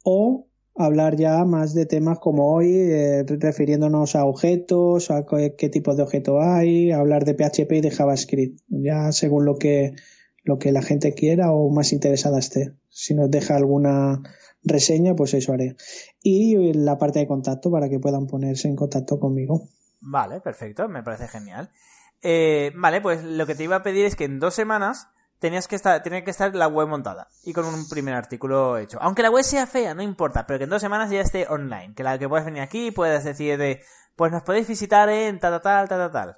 O 0.05 0.50
hablar 0.85 1.17
ya 1.17 1.45
más 1.45 1.75
de 1.75 1.87
temas 1.87 2.19
como 2.19 2.55
hoy, 2.55 2.73
eh, 2.75 3.25
refiriéndonos 3.27 4.17
a 4.17 4.25
objetos, 4.25 5.11
a 5.11 5.25
qué, 5.57 5.69
tipo 5.69 5.95
de 5.95 6.03
objeto 6.03 6.41
hay, 6.41 6.93
hablar 6.93 7.25
de 7.25 7.35
PHP 7.35 7.73
y 7.73 7.81
de 7.81 7.91
JavaScript, 7.91 8.61
ya 8.69 9.13
según 9.13 9.45
lo 9.45 9.57
que 9.57 9.95
lo 10.43 10.59
que 10.59 10.73
la 10.73 10.83
gente 10.83 11.15
quiera 11.15 11.53
o 11.53 11.71
más 11.71 11.93
interesada 11.93 12.39
esté. 12.39 12.73
Si 12.89 13.15
nos 13.15 13.31
deja 13.31 13.57
alguna 13.57 14.23
reseña, 14.63 15.15
pues 15.15 15.35
eso 15.35 15.53
haré. 15.53 15.77
Y 16.23 16.73
la 16.73 16.99
parte 16.99 17.19
de 17.19 17.27
contacto 17.27 17.71
para 17.71 17.89
que 17.89 17.99
puedan 17.99 18.27
ponerse 18.27 18.69
en 18.69 18.77
contacto 18.77 19.19
conmigo. 19.19 19.69
Vale, 20.01 20.41
perfecto, 20.41 20.89
me 20.89 21.03
parece 21.03 21.29
genial. 21.29 21.71
Eh, 22.23 22.73
vale, 22.75 23.01
pues 23.01 23.23
lo 23.23 23.47
que 23.47 23.55
te 23.55 23.65
iba 23.65 23.77
a 23.77 23.83
pedir 23.83 24.07
es 24.07 24.17
que 24.17 24.25
en 24.25 24.41
dos 24.41 24.55
semanas 24.55 25.09
tenías 25.41 25.67
que 25.67 25.75
estar, 25.75 26.03
que 26.03 26.31
estar 26.31 26.55
la 26.55 26.69
web 26.69 26.87
montada 26.87 27.29
y 27.45 27.53
con 27.53 27.65
un 27.65 27.89
primer 27.89 28.15
artículo 28.15 28.79
hecho. 28.79 28.99
Aunque 29.01 29.23
la 29.23 29.31
web 29.31 29.43
sea 29.43 29.67
fea, 29.67 29.95
no 29.95 30.03
importa, 30.03 30.47
pero 30.47 30.59
que 30.59 30.65
en 30.65 30.71
dos 30.71 30.83
semanas 30.83 31.11
ya 31.11 31.21
esté 31.21 31.49
online. 31.49 31.95
Que 31.97 32.05
la 32.05 32.19
que 32.19 32.29
puedas 32.29 32.45
venir 32.45 32.63
aquí 32.63 32.89
y 32.89 32.91
puedas 32.93 33.25
decir 33.25 33.59
de, 33.59 33.81
pues 34.15 34.31
nos 34.31 34.43
podéis 34.43 34.69
visitar 34.69 35.09
en 35.09 35.41
tal, 35.41 35.61
tal, 35.61 35.89
tal, 35.89 35.99
tal, 35.99 36.13
tal. 36.13 36.37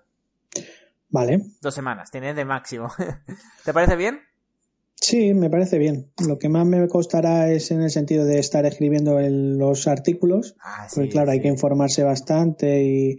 Vale. 1.11 1.41
Dos 1.61 1.75
semanas, 1.75 2.11
tienes 2.11 2.35
de 2.37 2.45
máximo. 2.45 2.89
¿Te 3.65 3.75
parece 3.75 3.97
bien? 3.97 4.21
Sí, 4.95 5.35
me 5.35 5.51
parece 5.51 5.79
bien. 5.79 6.13
Lo 6.27 6.39
que 6.39 6.49
más 6.49 6.65
me 6.65 6.87
costará 6.87 7.51
es 7.51 7.73
en 7.73 7.83
el 7.83 7.91
sentido 7.91 8.25
de 8.25 8.39
estar 8.39 8.65
escribiendo 8.67 9.19
los 9.21 9.89
artículos. 9.89 10.55
Ah, 10.63 10.87
porque 10.95 11.11
claro, 11.11 11.33
hay 11.33 11.41
que 11.41 11.49
informarse 11.49 12.05
bastante 12.05 12.85
y, 12.85 13.19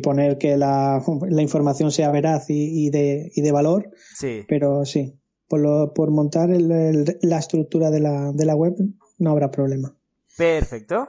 poner 0.00 0.38
que 0.38 0.56
la, 0.56 1.02
información 1.38 1.92
sea 1.92 2.10
veraz 2.10 2.46
y, 2.48 2.90
de, 2.90 3.30
y 3.32 3.42
de 3.42 3.52
valor. 3.52 3.90
Sí. 4.16 4.44
Pero 4.48 4.84
sí, 4.84 5.19
por, 5.50 5.92
por 5.92 6.10
montar 6.12 6.48
la 6.48 7.38
estructura 7.38 7.90
de 7.90 7.98
la, 7.98 8.30
de 8.32 8.44
la 8.46 8.54
web 8.54 8.76
no 9.18 9.30
habrá 9.30 9.50
problema. 9.50 9.94
Perfecto. 10.36 11.08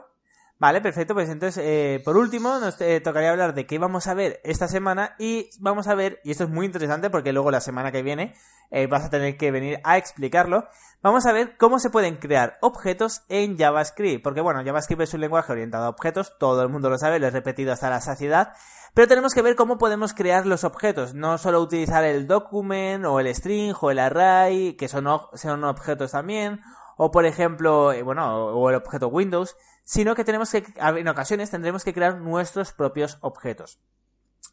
Vale, 0.62 0.80
perfecto. 0.80 1.14
Pues 1.14 1.28
entonces, 1.28 1.60
eh, 1.66 2.00
por 2.04 2.16
último, 2.16 2.60
nos 2.60 2.80
eh, 2.80 3.00
tocaría 3.00 3.32
hablar 3.32 3.52
de 3.52 3.66
qué 3.66 3.80
vamos 3.80 4.06
a 4.06 4.14
ver 4.14 4.40
esta 4.44 4.68
semana 4.68 5.16
y 5.18 5.50
vamos 5.58 5.88
a 5.88 5.96
ver, 5.96 6.20
y 6.22 6.30
esto 6.30 6.44
es 6.44 6.50
muy 6.50 6.66
interesante 6.66 7.10
porque 7.10 7.32
luego 7.32 7.50
la 7.50 7.60
semana 7.60 7.90
que 7.90 8.04
viene 8.04 8.36
eh, 8.70 8.86
vas 8.86 9.04
a 9.04 9.10
tener 9.10 9.36
que 9.36 9.50
venir 9.50 9.80
a 9.82 9.98
explicarlo, 9.98 10.68
vamos 11.02 11.26
a 11.26 11.32
ver 11.32 11.56
cómo 11.56 11.80
se 11.80 11.90
pueden 11.90 12.14
crear 12.14 12.58
objetos 12.60 13.24
en 13.28 13.58
JavaScript. 13.58 14.22
Porque 14.22 14.40
bueno, 14.40 14.62
JavaScript 14.64 15.02
es 15.02 15.14
un 15.14 15.22
lenguaje 15.22 15.50
orientado 15.50 15.86
a 15.86 15.88
objetos, 15.88 16.38
todo 16.38 16.62
el 16.62 16.68
mundo 16.68 16.90
lo 16.90 16.96
sabe, 16.96 17.18
lo 17.18 17.26
he 17.26 17.30
repetido 17.32 17.72
hasta 17.72 17.90
la 17.90 18.00
saciedad, 18.00 18.52
pero 18.94 19.08
tenemos 19.08 19.34
que 19.34 19.42
ver 19.42 19.56
cómo 19.56 19.78
podemos 19.78 20.14
crear 20.14 20.46
los 20.46 20.62
objetos, 20.62 21.12
no 21.12 21.38
solo 21.38 21.60
utilizar 21.60 22.04
el 22.04 22.28
document 22.28 23.04
o 23.04 23.18
el 23.18 23.34
string 23.34 23.74
o 23.80 23.90
el 23.90 23.98
array, 23.98 24.74
que 24.74 24.86
son, 24.86 25.08
son 25.34 25.64
objetos 25.64 26.12
también, 26.12 26.60
o 26.96 27.10
por 27.10 27.26
ejemplo, 27.26 27.92
bueno, 28.04 28.52
o 28.54 28.70
el 28.70 28.76
objeto 28.76 29.08
Windows, 29.08 29.56
sino 29.84 30.14
que 30.14 30.24
tenemos 30.24 30.50
que, 30.50 30.64
en 30.76 31.08
ocasiones 31.08 31.50
tendremos 31.50 31.84
que 31.84 31.92
crear 31.92 32.18
nuestros 32.18 32.72
propios 32.72 33.18
objetos. 33.20 33.78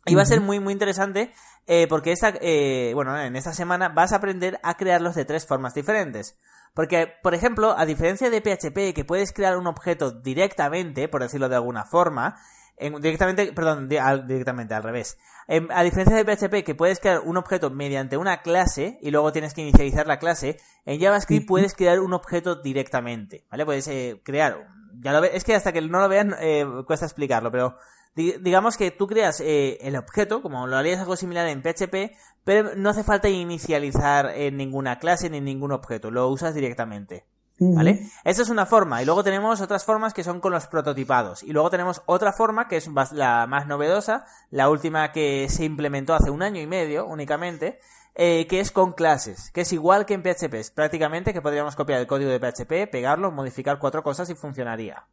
Y 0.05 0.15
va 0.15 0.21
a 0.21 0.25
ser 0.25 0.41
muy, 0.41 0.59
muy 0.59 0.74
interesante 0.74 1.33
eh, 1.67 1.88
porque 1.88 2.12
esta, 2.12 2.33
eh, 2.41 2.91
bueno, 2.95 3.19
en 3.19 3.36
esta 3.36 3.53
semana 3.53 3.89
vas 3.89 4.13
a 4.13 4.17
aprender 4.17 4.59
a 4.63 4.75
crearlos 4.75 5.15
de 5.15 5.25
tres 5.25 5.45
formas 5.45 5.74
diferentes. 5.74 6.38
Porque, 6.74 7.12
por 7.21 7.33
ejemplo, 7.33 7.77
a 7.77 7.86
diferencia 7.86 8.29
de 8.29 8.41
PHP, 8.41 8.93
que 8.93 9.05
puedes 9.05 9.33
crear 9.33 9.57
un 9.57 9.67
objeto 9.67 10.12
directamente, 10.12 11.07
por 11.07 11.21
decirlo 11.21 11.50
de 11.50 11.55
alguna 11.55 11.83
forma, 11.83 12.38
directamente, 12.79 13.51
perdón, 13.53 13.89
directamente 13.89 14.74
al 14.74 14.83
revés. 14.83 15.17
a 15.48 15.83
diferencia 15.83 16.15
de 16.15 16.24
PHP, 16.24 16.63
que 16.63 16.75
puedes 16.75 17.00
crear 17.00 17.19
un 17.19 17.38
objeto 17.38 17.69
mediante 17.69 18.17
una 18.17 18.41
clase 18.41 19.00
y 19.01 19.12
luego 19.12 19.31
tienes 19.31 19.53
que 19.53 19.62
inicializar 19.62 20.07
la 20.07 20.19
clase, 20.19 20.59
en 20.86 21.01
JavaScript 21.01 21.48
puedes 21.48 21.74
crear 21.74 22.00
un 22.00 22.13
objeto 22.13 22.55
directamente, 22.55 23.45
¿vale? 23.51 23.65
Puedes 23.65 23.88
eh, 23.88 24.21
crear 24.24 24.67
ya 25.00 25.13
lo 25.13 25.24
es 25.24 25.43
que 25.43 25.55
hasta 25.55 25.72
que 25.72 25.81
no 25.81 26.00
lo 26.00 26.10
vean 26.10 26.36
eh, 26.39 26.65
cuesta 26.86 27.05
explicarlo, 27.05 27.51
pero 27.51 27.77
digamos 28.15 28.75
que 28.77 28.91
tú 28.91 29.08
creas 29.08 29.39
eh, 29.39 29.77
el 29.81 29.96
objeto, 29.96 30.41
como 30.41 30.67
lo 30.67 30.77
harías 30.77 31.00
algo 31.00 31.15
similar 31.15 31.48
en 31.48 31.62
PHP, 31.62 32.15
pero 32.43 32.75
no 32.75 32.89
hace 32.89 33.03
falta 33.03 33.29
inicializar 33.29 34.31
en 34.36 34.58
ninguna 34.58 35.00
clase 35.00 35.29
ni 35.29 35.39
ningún 35.39 35.72
objeto, 35.72 36.12
lo 36.12 36.27
usas 36.27 36.53
directamente. 36.53 37.25
¿Vale? 37.62 38.10
Esa 38.24 38.41
es 38.41 38.50
una 38.50 38.65
forma. 38.65 39.01
Y 39.01 39.05
luego 39.05 39.22
tenemos 39.22 39.60
otras 39.60 39.84
formas 39.84 40.13
que 40.13 40.24
son 40.24 40.39
con 40.39 40.53
los 40.53 40.67
prototipados. 40.67 41.43
Y 41.43 41.51
luego 41.51 41.69
tenemos 41.69 42.01
otra 42.05 42.31
forma 42.31 42.69
que 42.69 42.77
es 42.77 42.89
la 43.12 43.48
más 43.48 43.67
novedosa, 43.67 44.25
la 44.50 44.69
última 44.69 45.12
que 45.12 45.50
se 45.50 45.65
implementó 45.65 46.13
hace 46.13 46.29
un 46.29 46.41
año 46.41 46.62
y 46.62 46.67
medio 46.67 47.05
únicamente, 47.05 47.79
eh, 48.21 48.47
que 48.47 48.59
es 48.59 48.69
con 48.71 48.91
clases, 48.91 49.49
que 49.53 49.61
es 49.61 49.71
igual 49.71 50.05
que 50.05 50.13
en 50.13 50.22
PHP, 50.24 50.53
es 50.55 50.72
prácticamente 50.72 51.31
que 51.31 51.41
podríamos 51.41 51.77
copiar 51.77 52.01
el 52.01 52.07
código 52.07 52.29
de 52.29 52.37
PHP, 52.37 52.91
pegarlo, 52.91 53.31
modificar 53.31 53.79
cuatro 53.79 54.03
cosas 54.03 54.29
y 54.29 54.35
funcionaría. 54.35 55.05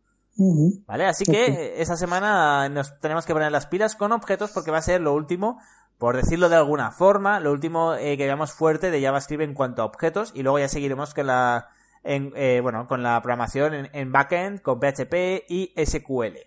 ¿Vale? 0.87 1.07
Así 1.07 1.25
que 1.25 1.81
esa 1.81 1.97
semana 1.97 2.69
nos 2.69 2.99
tenemos 2.99 3.25
que 3.25 3.33
poner 3.33 3.53
las 3.53 3.69
pilas 3.69 3.95
con 3.95 4.11
objetos 4.11 4.51
porque 4.51 4.73
va 4.73 4.79
a 4.79 4.83
ser 4.83 5.03
lo 5.03 5.15
último, 5.15 5.61
por 5.99 6.17
decirlo 6.17 6.49
de 6.49 6.57
alguna 6.57 6.91
forma, 6.91 7.39
lo 7.39 7.53
último 7.53 7.95
eh, 7.95 8.17
que 8.17 8.25
veamos 8.25 8.53
fuerte 8.53 8.91
de 8.91 9.01
JavaScript 9.01 9.45
en 9.45 9.55
cuanto 9.55 9.83
a 9.83 9.85
objetos 9.85 10.33
y 10.35 10.43
luego 10.43 10.59
ya 10.59 10.69
seguiremos 10.69 11.15
con 11.15 11.29
la, 11.29 11.69
eh, 12.03 12.59
bueno, 12.61 12.89
con 12.89 13.05
la 13.05 13.23
programación 13.23 13.73
en, 13.73 13.91
en, 13.93 14.11
backend, 14.11 14.63
con 14.63 14.81
PHP 14.81 15.45
y 15.49 15.73
SQL. 15.77 16.39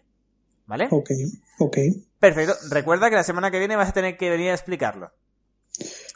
¿Vale? 0.65 0.89
Ok, 0.91 1.09
ok. 1.59 1.77
Perfecto. 2.19 2.53
Recuerda 2.69 3.09
que 3.09 3.15
la 3.15 3.23
semana 3.23 3.49
que 3.49 3.59
viene 3.59 3.77
vas 3.77 3.89
a 3.89 3.93
tener 3.93 4.17
que 4.17 4.29
venir 4.29 4.51
a 4.51 4.55
explicarlo. 4.55 5.13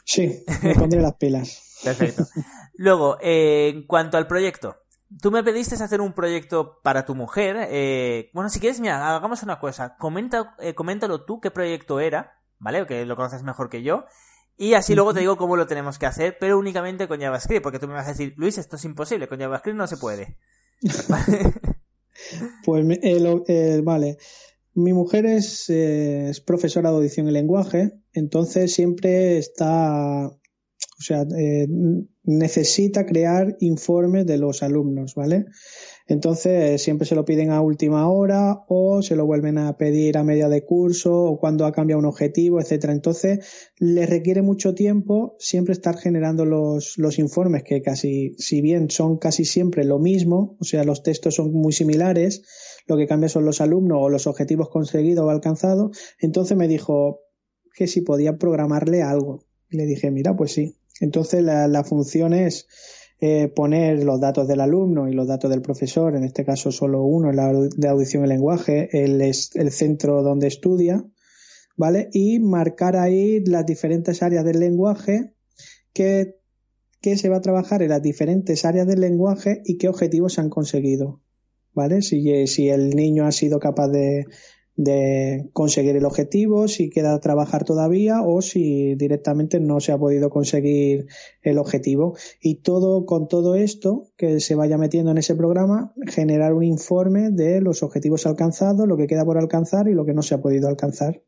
Sí, 0.04 0.44
me 0.62 0.74
pondré 0.74 1.00
las 1.00 1.14
pilas. 1.14 1.62
Perfecto. 1.84 2.26
Luego, 2.74 3.18
eh, 3.20 3.72
en 3.74 3.86
cuanto 3.86 4.16
al 4.16 4.26
proyecto, 4.26 4.76
tú 5.20 5.30
me 5.30 5.42
pediste 5.42 5.74
hacer 5.76 6.00
un 6.00 6.12
proyecto 6.12 6.80
para 6.82 7.04
tu 7.04 7.14
mujer. 7.14 7.68
Eh, 7.70 8.30
bueno, 8.32 8.50
si 8.50 8.60
quieres, 8.60 8.80
mira, 8.80 9.14
hagamos 9.16 9.42
una 9.42 9.58
cosa. 9.58 9.96
Comenta, 9.96 10.54
eh, 10.60 10.74
coméntalo 10.74 11.24
tú 11.24 11.40
qué 11.40 11.50
proyecto 11.50 12.00
era, 12.00 12.40
¿vale? 12.58 12.86
Que 12.86 13.06
lo 13.06 13.16
conoces 13.16 13.42
mejor 13.42 13.68
que 13.70 13.82
yo. 13.82 14.04
Y 14.56 14.74
así 14.74 14.94
luego 14.94 15.12
te 15.12 15.20
digo 15.20 15.36
cómo 15.36 15.56
lo 15.56 15.66
tenemos 15.66 15.98
que 15.98 16.06
hacer, 16.06 16.36
pero 16.38 16.58
únicamente 16.58 17.08
con 17.08 17.20
JavaScript, 17.20 17.62
porque 17.62 17.80
tú 17.80 17.88
me 17.88 17.94
vas 17.94 18.06
a 18.06 18.10
decir, 18.10 18.34
Luis, 18.36 18.56
esto 18.56 18.76
es 18.76 18.84
imposible, 18.84 19.26
con 19.26 19.40
JavaScript 19.40 19.76
no 19.76 19.86
se 19.88 19.96
puede. 19.96 20.38
pues, 22.64 22.86
vale. 23.82 24.18
Mi 24.74 24.92
mujer 24.92 25.26
es, 25.26 25.68
es 25.70 26.40
profesora 26.40 26.90
de 26.90 26.96
audición 26.96 27.28
y 27.28 27.32
lenguaje 27.32 28.03
entonces 28.14 28.72
siempre 28.72 29.38
está, 29.38 30.26
o 30.26 31.02
sea, 31.02 31.26
eh, 31.36 31.66
necesita 32.22 33.04
crear 33.04 33.56
informes 33.60 34.26
de 34.26 34.38
los 34.38 34.62
alumnos, 34.62 35.14
¿vale? 35.14 35.46
Entonces 36.06 36.82
siempre 36.82 37.06
se 37.06 37.14
lo 37.14 37.24
piden 37.24 37.50
a 37.50 37.62
última 37.62 38.08
hora 38.10 38.64
o 38.68 39.02
se 39.02 39.16
lo 39.16 39.24
vuelven 39.24 39.56
a 39.56 39.76
pedir 39.78 40.18
a 40.18 40.24
media 40.24 40.48
de 40.48 40.64
curso 40.64 41.24
o 41.24 41.38
cuando 41.38 41.64
ha 41.64 41.72
cambiado 41.72 41.98
un 41.98 42.06
objetivo, 42.06 42.60
etcétera. 42.60 42.92
Entonces 42.92 43.70
le 43.78 44.06
requiere 44.06 44.42
mucho 44.42 44.74
tiempo 44.74 45.34
siempre 45.38 45.72
estar 45.72 45.96
generando 45.96 46.44
los, 46.44 46.98
los 46.98 47.18
informes 47.18 47.64
que 47.64 47.80
casi, 47.80 48.34
si 48.38 48.60
bien 48.60 48.90
son 48.90 49.16
casi 49.16 49.44
siempre 49.44 49.84
lo 49.84 49.98
mismo, 49.98 50.56
o 50.60 50.64
sea, 50.64 50.84
los 50.84 51.02
textos 51.02 51.36
son 51.36 51.52
muy 51.52 51.72
similares, 51.72 52.42
lo 52.86 52.96
que 52.96 53.06
cambia 53.06 53.30
son 53.30 53.46
los 53.46 53.62
alumnos 53.62 53.98
o 54.00 54.08
los 54.10 54.26
objetivos 54.26 54.68
conseguidos 54.68 55.24
o 55.24 55.30
alcanzados. 55.30 55.96
Entonces 56.20 56.56
me 56.56 56.68
dijo, 56.68 57.23
que 57.74 57.86
si 57.86 58.00
podía 58.00 58.38
programarle 58.38 59.02
algo. 59.02 59.44
Y 59.68 59.76
le 59.76 59.86
dije, 59.86 60.10
mira, 60.10 60.36
pues 60.36 60.52
sí. 60.52 60.76
Entonces 61.00 61.42
la, 61.42 61.84
función 61.84 62.32
es 62.32 62.68
eh, 63.20 63.48
poner 63.48 64.04
los 64.04 64.20
datos 64.20 64.46
del 64.46 64.60
alumno 64.60 65.08
y 65.08 65.12
los 65.12 65.26
datos 65.26 65.50
del 65.50 65.60
profesor, 65.60 66.14
en 66.14 66.24
este 66.24 66.44
caso 66.44 66.70
solo 66.70 67.02
uno, 67.02 67.32
la 67.32 67.52
de 67.52 67.88
audición 67.88 68.24
y 68.24 68.28
lenguaje, 68.28 68.88
el, 68.92 69.20
el 69.20 69.70
centro 69.72 70.22
donde 70.22 70.46
estudia, 70.46 71.04
¿vale? 71.76 72.08
Y 72.12 72.38
marcar 72.38 72.96
ahí 72.96 73.44
las 73.44 73.66
diferentes 73.66 74.22
áreas 74.22 74.44
del 74.44 74.60
lenguaje 74.60 75.34
que, 75.92 76.36
que 77.00 77.16
se 77.16 77.28
va 77.28 77.38
a 77.38 77.42
trabajar 77.42 77.82
en 77.82 77.90
las 77.90 78.02
diferentes 78.02 78.64
áreas 78.64 78.86
del 78.86 79.00
lenguaje 79.00 79.62
y 79.64 79.78
qué 79.78 79.88
objetivos 79.88 80.34
se 80.34 80.40
han 80.40 80.50
conseguido, 80.50 81.20
¿vale? 81.72 82.02
Si, 82.02 82.46
si 82.46 82.68
el 82.68 82.90
niño 82.90 83.26
ha 83.26 83.32
sido 83.32 83.58
capaz 83.58 83.88
de, 83.88 84.26
de 84.76 85.48
conseguir 85.52 85.94
el 85.96 86.04
objetivo, 86.04 86.66
si 86.66 86.90
queda 86.90 87.18
trabajar 87.20 87.64
todavía 87.64 88.22
o 88.22 88.42
si 88.42 88.96
directamente 88.96 89.60
no 89.60 89.78
se 89.80 89.92
ha 89.92 89.98
podido 89.98 90.30
conseguir 90.30 91.06
el 91.42 91.58
objetivo. 91.58 92.16
Y 92.40 92.56
todo, 92.56 93.06
con 93.06 93.28
todo 93.28 93.54
esto 93.54 94.08
que 94.16 94.40
se 94.40 94.56
vaya 94.56 94.76
metiendo 94.76 95.12
en 95.12 95.18
ese 95.18 95.36
programa, 95.36 95.92
generar 96.06 96.54
un 96.54 96.64
informe 96.64 97.30
de 97.30 97.60
los 97.60 97.82
objetivos 97.82 98.26
alcanzados, 98.26 98.88
lo 98.88 98.96
que 98.96 99.06
queda 99.06 99.24
por 99.24 99.38
alcanzar 99.38 99.88
y 99.88 99.94
lo 99.94 100.04
que 100.04 100.14
no 100.14 100.22
se 100.22 100.34
ha 100.34 100.42
podido 100.42 100.68
alcanzar. 100.68 101.22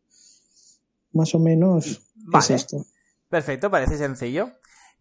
Más 1.13 1.35
o 1.35 1.39
menos 1.39 2.03
es 2.37 2.51
esto. 2.51 2.85
Perfecto, 3.29 3.71
parece 3.71 3.97
sencillo. 3.97 4.51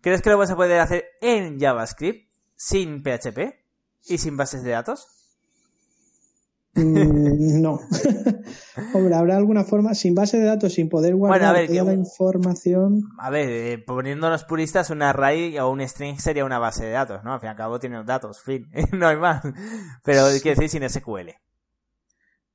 ¿Crees 0.01 0.21
que 0.21 0.29
lo 0.29 0.37
vas 0.37 0.51
a 0.51 0.55
poder 0.55 0.79
hacer 0.79 1.05
en 1.21 1.59
JavaScript 1.59 2.29
sin 2.55 3.01
PHP 3.01 3.55
y 4.07 4.19
sin 4.19 4.37
bases 4.37 4.63
de 4.63 4.71
datos? 4.71 5.14
Mm, 6.75 7.61
no. 7.61 7.79
Hombre, 8.93 9.15
habrá 9.15 9.37
alguna 9.37 9.63
forma, 9.63 9.93
sin 9.95 10.13
base 10.13 10.37
de 10.37 10.45
datos, 10.45 10.73
sin 10.73 10.89
poder 10.89 11.15
guardar 11.15 11.65
toda 11.67 11.83
la 11.83 11.93
información. 11.93 13.03
A 13.17 13.29
ver, 13.29 13.49
eh, 13.49 13.77
poniéndonos 13.77 14.43
puristas, 14.43 14.89
un 14.89 15.01
array 15.01 15.57
o 15.57 15.69
un 15.69 15.81
string 15.81 16.17
sería 16.17 16.43
una 16.43 16.59
base 16.59 16.85
de 16.85 16.91
datos, 16.91 17.23
¿no? 17.23 17.33
Al 17.33 17.39
fin 17.39 17.47
y 17.47 17.51
al 17.51 17.55
cabo 17.55 17.79
tiene 17.79 18.03
datos, 18.03 18.41
fin, 18.41 18.67
no 18.91 19.07
hay 19.07 19.17
más. 19.17 19.41
Pero 20.03 20.25
quiere 20.41 20.59
decir 20.59 20.69
sin 20.69 20.89
SQL. 20.89 21.29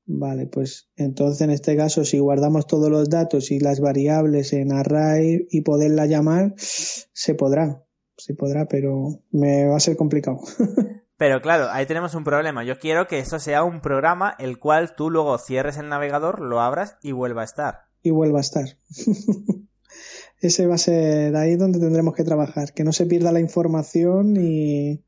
Vale, 0.05 0.45
pues 0.47 0.89
entonces 0.95 1.41
en 1.41 1.51
este 1.51 1.75
caso, 1.77 2.03
si 2.03 2.19
guardamos 2.19 2.67
todos 2.67 2.89
los 2.91 3.09
datos 3.09 3.49
y 3.51 3.59
las 3.59 3.79
variables 3.79 4.51
en 4.53 4.71
array 4.71 5.47
y 5.49 5.61
poderla 5.61 6.05
llamar, 6.05 6.53
se 6.57 7.33
podrá. 7.33 7.83
sí 8.17 8.33
podrá, 8.33 8.67
pero 8.67 9.23
me 9.31 9.67
va 9.67 9.77
a 9.77 9.79
ser 9.79 9.95
complicado. 9.95 10.41
Pero 11.21 11.39
claro, 11.39 11.67
ahí 11.69 11.85
tenemos 11.85 12.15
un 12.15 12.23
problema. 12.23 12.63
Yo 12.63 12.79
quiero 12.79 13.05
que 13.07 13.19
esto 13.19 13.37
sea 13.37 13.63
un 13.63 13.79
programa 13.79 14.35
el 14.39 14.57
cual 14.57 14.95
tú 14.95 15.11
luego 15.11 15.37
cierres 15.37 15.77
el 15.77 15.87
navegador, 15.87 16.41
lo 16.41 16.61
abras 16.61 16.97
y 17.03 17.11
vuelva 17.11 17.43
a 17.43 17.45
estar. 17.45 17.81
Y 18.01 18.09
vuelva 18.09 18.39
a 18.39 18.41
estar. 18.41 18.65
Ese 20.41 20.65
va 20.65 20.73
a 20.73 20.79
ser 20.79 21.35
ahí 21.35 21.57
donde 21.57 21.77
tendremos 21.77 22.15
que 22.15 22.23
trabajar, 22.23 22.73
que 22.73 22.83
no 22.83 22.91
se 22.91 23.05
pierda 23.05 23.31
la 23.31 23.39
información 23.39 24.35
y... 24.35 25.05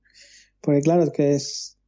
Porque 0.62 0.82
claro, 0.82 1.12
que 1.12 1.34
es, 1.34 1.80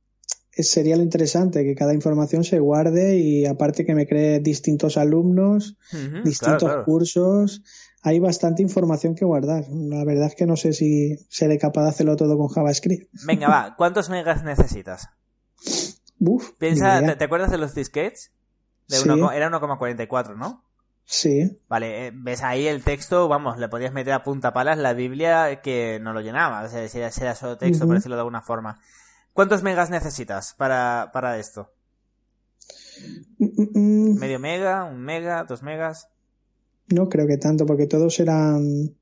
sería 0.57 0.97
lo 0.97 1.03
interesante, 1.03 1.63
que 1.63 1.75
cada 1.75 1.93
información 1.93 2.43
se 2.43 2.57
guarde 2.57 3.19
y 3.19 3.45
aparte 3.45 3.85
que 3.85 3.93
me 3.93 4.07
cree 4.07 4.39
distintos 4.39 4.97
alumnos, 4.97 5.77
distintos 6.23 6.83
cursos, 6.83 7.61
hay 8.05 8.19
bastante 8.19 8.61
información 8.61 9.15
que 9.15 9.25
guardar. 9.25 9.65
La 9.67 10.05
verdad 10.05 10.27
es 10.27 10.35
que 10.35 10.45
no 10.45 10.55
sé 10.55 10.73
si 10.73 11.17
seré 11.27 11.57
capaz 11.57 11.81
de 11.81 11.89
hacerlo 11.89 12.15
todo 12.15 12.37
con 12.37 12.49
JavaScript. 12.49 13.11
Venga, 13.25 13.49
va, 13.49 13.75
¿cuántos 13.77 14.09
megas 14.09 14.43
necesitas? 14.43 15.09
Uf, 16.19 16.51
Piensa, 16.59 17.17
¿te, 17.17 17.23
acuerdas 17.23 17.49
de 17.49 17.57
los 17.57 17.73
disquets? 17.73 18.31
De 18.87 18.97
era 18.97 19.49
1,44, 19.49 20.37
¿no? 20.37 20.63
Sí. 21.03 21.59
Vale, 21.67 22.07
eh, 22.07 22.11
ves 22.13 22.43
ahí 22.43 22.67
el 22.67 22.83
texto, 22.83 23.27
vamos, 23.27 23.57
le 23.57 23.69
podías 23.69 23.91
meter 23.91 24.13
a 24.13 24.23
punta 24.23 24.53
palas 24.53 24.77
la 24.77 24.93
Biblia 24.93 25.61
que 25.61 25.99
no 25.99 26.13
lo 26.13 26.21
llenaba, 26.21 26.61
o 26.61 26.69
sea, 26.69 26.87
si 26.87 26.99
era, 26.99 27.33
solo 27.33 27.57
texto, 27.57 27.87
por 27.87 27.95
decirlo 27.95 28.17
de 28.17 28.21
alguna 28.21 28.43
forma. 28.43 28.79
¿Cuántos 29.33 29.63
megas 29.63 29.89
necesitas 29.89 30.53
para, 30.53 31.09
para 31.11 31.39
esto? 31.39 31.73
Mm, 33.39 33.45
mm, 33.45 34.11
mm. 34.13 34.19
¿Medio 34.19 34.39
mega? 34.39 34.83
¿Un 34.83 35.01
mega? 35.01 35.43
¿Dos 35.43 35.63
megas? 35.63 36.07
No 36.87 37.09
creo 37.09 37.27
que 37.27 37.37
tanto, 37.37 37.65
porque 37.65 37.87
todos 37.87 38.19
eran. 38.19 38.95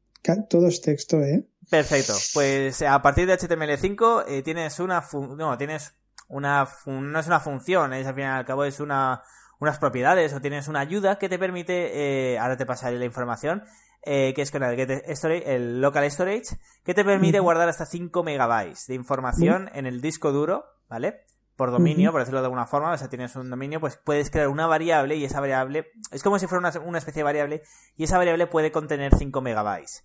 Todo 0.49 0.67
es 0.67 0.81
texto, 0.81 1.21
¿eh? 1.21 1.45
Perfecto. 1.69 2.13
Pues 2.33 2.81
a 2.81 3.01
partir 3.01 3.27
de 3.27 3.37
HTML5 3.37 4.25
eh, 4.27 4.41
tienes 4.41 4.79
una. 4.79 5.03
No, 5.37 5.57
tienes 5.57 5.93
una. 6.29 6.67
No 6.85 7.19
es 7.19 7.27
una 7.27 7.39
función, 7.39 7.93
es 7.93 8.07
al 8.07 8.15
fin 8.15 8.23
y 8.23 8.27
al 8.27 8.45
cabo 8.45 8.63
es 8.63 8.79
una 8.79 9.21
unas 9.63 9.79
propiedades 9.79 10.33
o 10.33 10.41
tienes 10.41 10.67
una 10.67 10.81
ayuda 10.81 11.17
que 11.17 11.29
te 11.29 11.39
permite, 11.39 12.33
eh, 12.33 12.37
ahora 12.37 12.57
te 12.57 12.65
pasaré 12.65 12.99
la 12.99 13.05
información, 13.05 13.63
eh, 14.03 14.33
que 14.35 14.41
es 14.41 14.51
con 14.51 14.61
el, 14.61 14.75
get 14.75 15.03
storage, 15.15 15.55
el 15.55 15.79
local 15.79 16.09
storage, 16.11 16.57
que 16.83 16.93
te 16.93 17.05
permite 17.05 17.39
guardar 17.39 17.69
hasta 17.69 17.85
5 17.85 18.23
megabytes 18.23 18.87
de 18.87 18.95
información 18.95 19.69
en 19.73 19.85
el 19.85 20.01
disco 20.01 20.33
duro, 20.33 20.65
¿vale? 20.89 21.21
Por 21.63 21.71
dominio, 21.71 22.11
por 22.11 22.19
decirlo 22.19 22.41
de 22.41 22.47
alguna 22.47 22.65
forma, 22.65 22.91
o 22.91 22.97
sea, 22.97 23.07
tienes 23.07 23.37
un 23.37 23.49
dominio, 23.49 23.79
pues 23.79 23.95
puedes 23.95 24.29
crear 24.29 24.49
una 24.49 24.67
variable 24.67 25.15
y 25.15 25.23
esa 25.23 25.39
variable 25.39 25.87
es 26.11 26.21
como 26.21 26.37
si 26.37 26.45
fuera 26.45 26.59
una, 26.83 26.97
especie 26.97 27.21
de 27.21 27.23
variable 27.23 27.63
y 27.95 28.03
esa 28.03 28.17
variable 28.17 28.47
puede 28.47 28.73
contener 28.73 29.15
5 29.17 29.39
megabytes. 29.39 30.03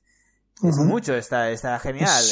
Es 0.63 0.77
mucho, 0.77 1.17
está, 1.17 1.51
está 1.51 1.77
genial. 1.81 2.23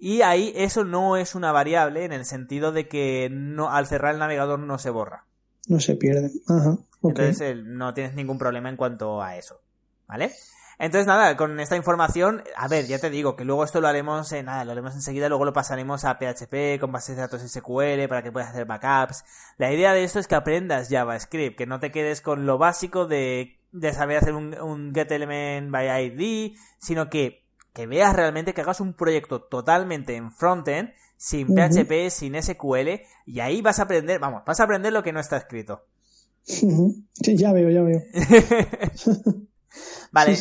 Y 0.00 0.22
ahí 0.22 0.52
eso 0.56 0.82
no 0.82 1.16
es 1.16 1.36
una 1.36 1.52
variable 1.52 2.04
en 2.04 2.12
el 2.12 2.24
sentido 2.24 2.72
de 2.72 2.88
que 2.88 3.28
no, 3.30 3.70
al 3.70 3.86
cerrar 3.86 4.14
el 4.14 4.18
navegador 4.18 4.58
no 4.58 4.78
se 4.78 4.90
borra. 4.90 5.26
No 5.68 5.78
se 5.78 5.94
pierde. 5.94 6.32
Ajá. 6.48 6.76
Entonces 7.04 7.56
no 7.64 7.94
tienes 7.94 8.16
ningún 8.16 8.36
problema 8.36 8.68
en 8.68 8.76
cuanto 8.76 9.22
a 9.22 9.36
eso. 9.36 9.60
¿Vale? 10.08 10.32
Entonces, 10.78 11.06
nada, 11.06 11.36
con 11.36 11.58
esta 11.58 11.76
información, 11.76 12.42
a 12.54 12.68
ver, 12.68 12.86
ya 12.86 12.98
te 12.98 13.08
digo 13.08 13.34
que 13.34 13.44
luego 13.44 13.64
esto 13.64 13.80
lo 13.80 13.88
haremos, 13.88 14.30
en, 14.32 14.46
nada, 14.46 14.64
lo 14.64 14.72
haremos 14.72 14.94
enseguida, 14.94 15.28
luego 15.28 15.46
lo 15.46 15.54
pasaremos 15.54 16.04
a 16.04 16.18
PHP 16.18 16.78
con 16.78 16.92
bases 16.92 17.16
de 17.16 17.22
datos 17.22 17.40
SQL 17.40 18.08
para 18.08 18.22
que 18.22 18.30
puedas 18.30 18.50
hacer 18.50 18.66
backups. 18.66 19.24
La 19.56 19.72
idea 19.72 19.94
de 19.94 20.04
esto 20.04 20.18
es 20.18 20.26
que 20.26 20.34
aprendas 20.34 20.88
JavaScript, 20.90 21.56
que 21.56 21.66
no 21.66 21.80
te 21.80 21.90
quedes 21.90 22.20
con 22.20 22.44
lo 22.44 22.58
básico 22.58 23.06
de, 23.06 23.58
de 23.72 23.92
saber 23.94 24.18
hacer 24.18 24.34
un, 24.34 24.54
un 24.60 24.92
getElement 24.94 25.70
by 25.70 26.08
ID, 26.08 26.56
sino 26.78 27.08
que, 27.08 27.42
que 27.72 27.86
veas 27.86 28.14
realmente 28.14 28.52
que 28.52 28.60
hagas 28.60 28.80
un 28.80 28.92
proyecto 28.92 29.42
totalmente 29.42 30.14
en 30.14 30.30
frontend, 30.30 30.90
sin 31.16 31.46
PHP, 31.46 32.10
sin 32.10 32.40
SQL, 32.42 33.00
y 33.24 33.40
ahí 33.40 33.62
vas 33.62 33.78
a 33.78 33.84
aprender, 33.84 34.20
vamos, 34.20 34.42
vas 34.44 34.60
a 34.60 34.64
aprender 34.64 34.92
lo 34.92 35.02
que 35.02 35.14
no 35.14 35.20
está 35.20 35.38
escrito. 35.38 35.86
Sí, 36.42 37.36
ya 37.36 37.52
veo, 37.52 37.70
ya 37.70 37.80
veo. 37.80 38.02
Vale, 40.12 40.36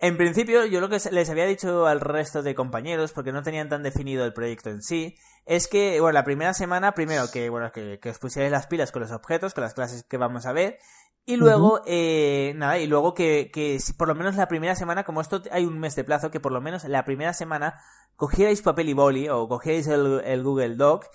en 0.00 0.16
principio 0.16 0.64
yo 0.66 0.80
lo 0.80 0.88
que 0.88 0.98
les 1.10 1.30
había 1.30 1.46
dicho 1.46 1.86
al 1.86 2.00
resto 2.00 2.42
de 2.42 2.54
compañeros, 2.54 3.12
porque 3.12 3.32
no 3.32 3.42
tenían 3.42 3.68
tan 3.68 3.82
definido 3.82 4.24
el 4.24 4.32
proyecto 4.32 4.70
en 4.70 4.82
sí, 4.82 5.16
es 5.46 5.68
que, 5.68 6.00
bueno, 6.00 6.12
la 6.12 6.24
primera 6.24 6.54
semana, 6.54 6.92
primero 6.92 7.30
que, 7.30 7.48
bueno, 7.48 7.72
que, 7.72 7.98
os 8.08 8.18
pusierais 8.18 8.52
las 8.52 8.66
pilas 8.66 8.92
con 8.92 9.02
los 9.02 9.12
objetos, 9.12 9.54
con 9.54 9.64
las 9.64 9.74
clases 9.74 10.04
que 10.04 10.16
vamos 10.16 10.46
a 10.46 10.52
ver, 10.52 10.78
y 11.24 11.36
luego, 11.36 11.82
eh, 11.86 12.54
nada, 12.56 12.78
y 12.78 12.86
luego 12.86 13.12
que, 13.12 13.50
que 13.52 13.80
si 13.80 13.92
por 13.92 14.08
lo 14.08 14.14
menos 14.14 14.36
la 14.36 14.48
primera 14.48 14.74
semana, 14.74 15.04
como 15.04 15.20
esto 15.20 15.42
hay 15.50 15.66
un 15.66 15.78
mes 15.78 15.94
de 15.94 16.04
plazo, 16.04 16.30
que 16.30 16.40
por 16.40 16.52
lo 16.52 16.60
menos 16.62 16.84
la 16.84 17.04
primera 17.04 17.34
semana 17.34 17.80
cogierais 18.16 18.62
papel 18.62 18.88
y 18.88 18.94
boli 18.94 19.28
o 19.28 19.46
cogierais 19.46 19.86
el 19.88 20.42
Google 20.42 20.76
Doc 20.76 21.06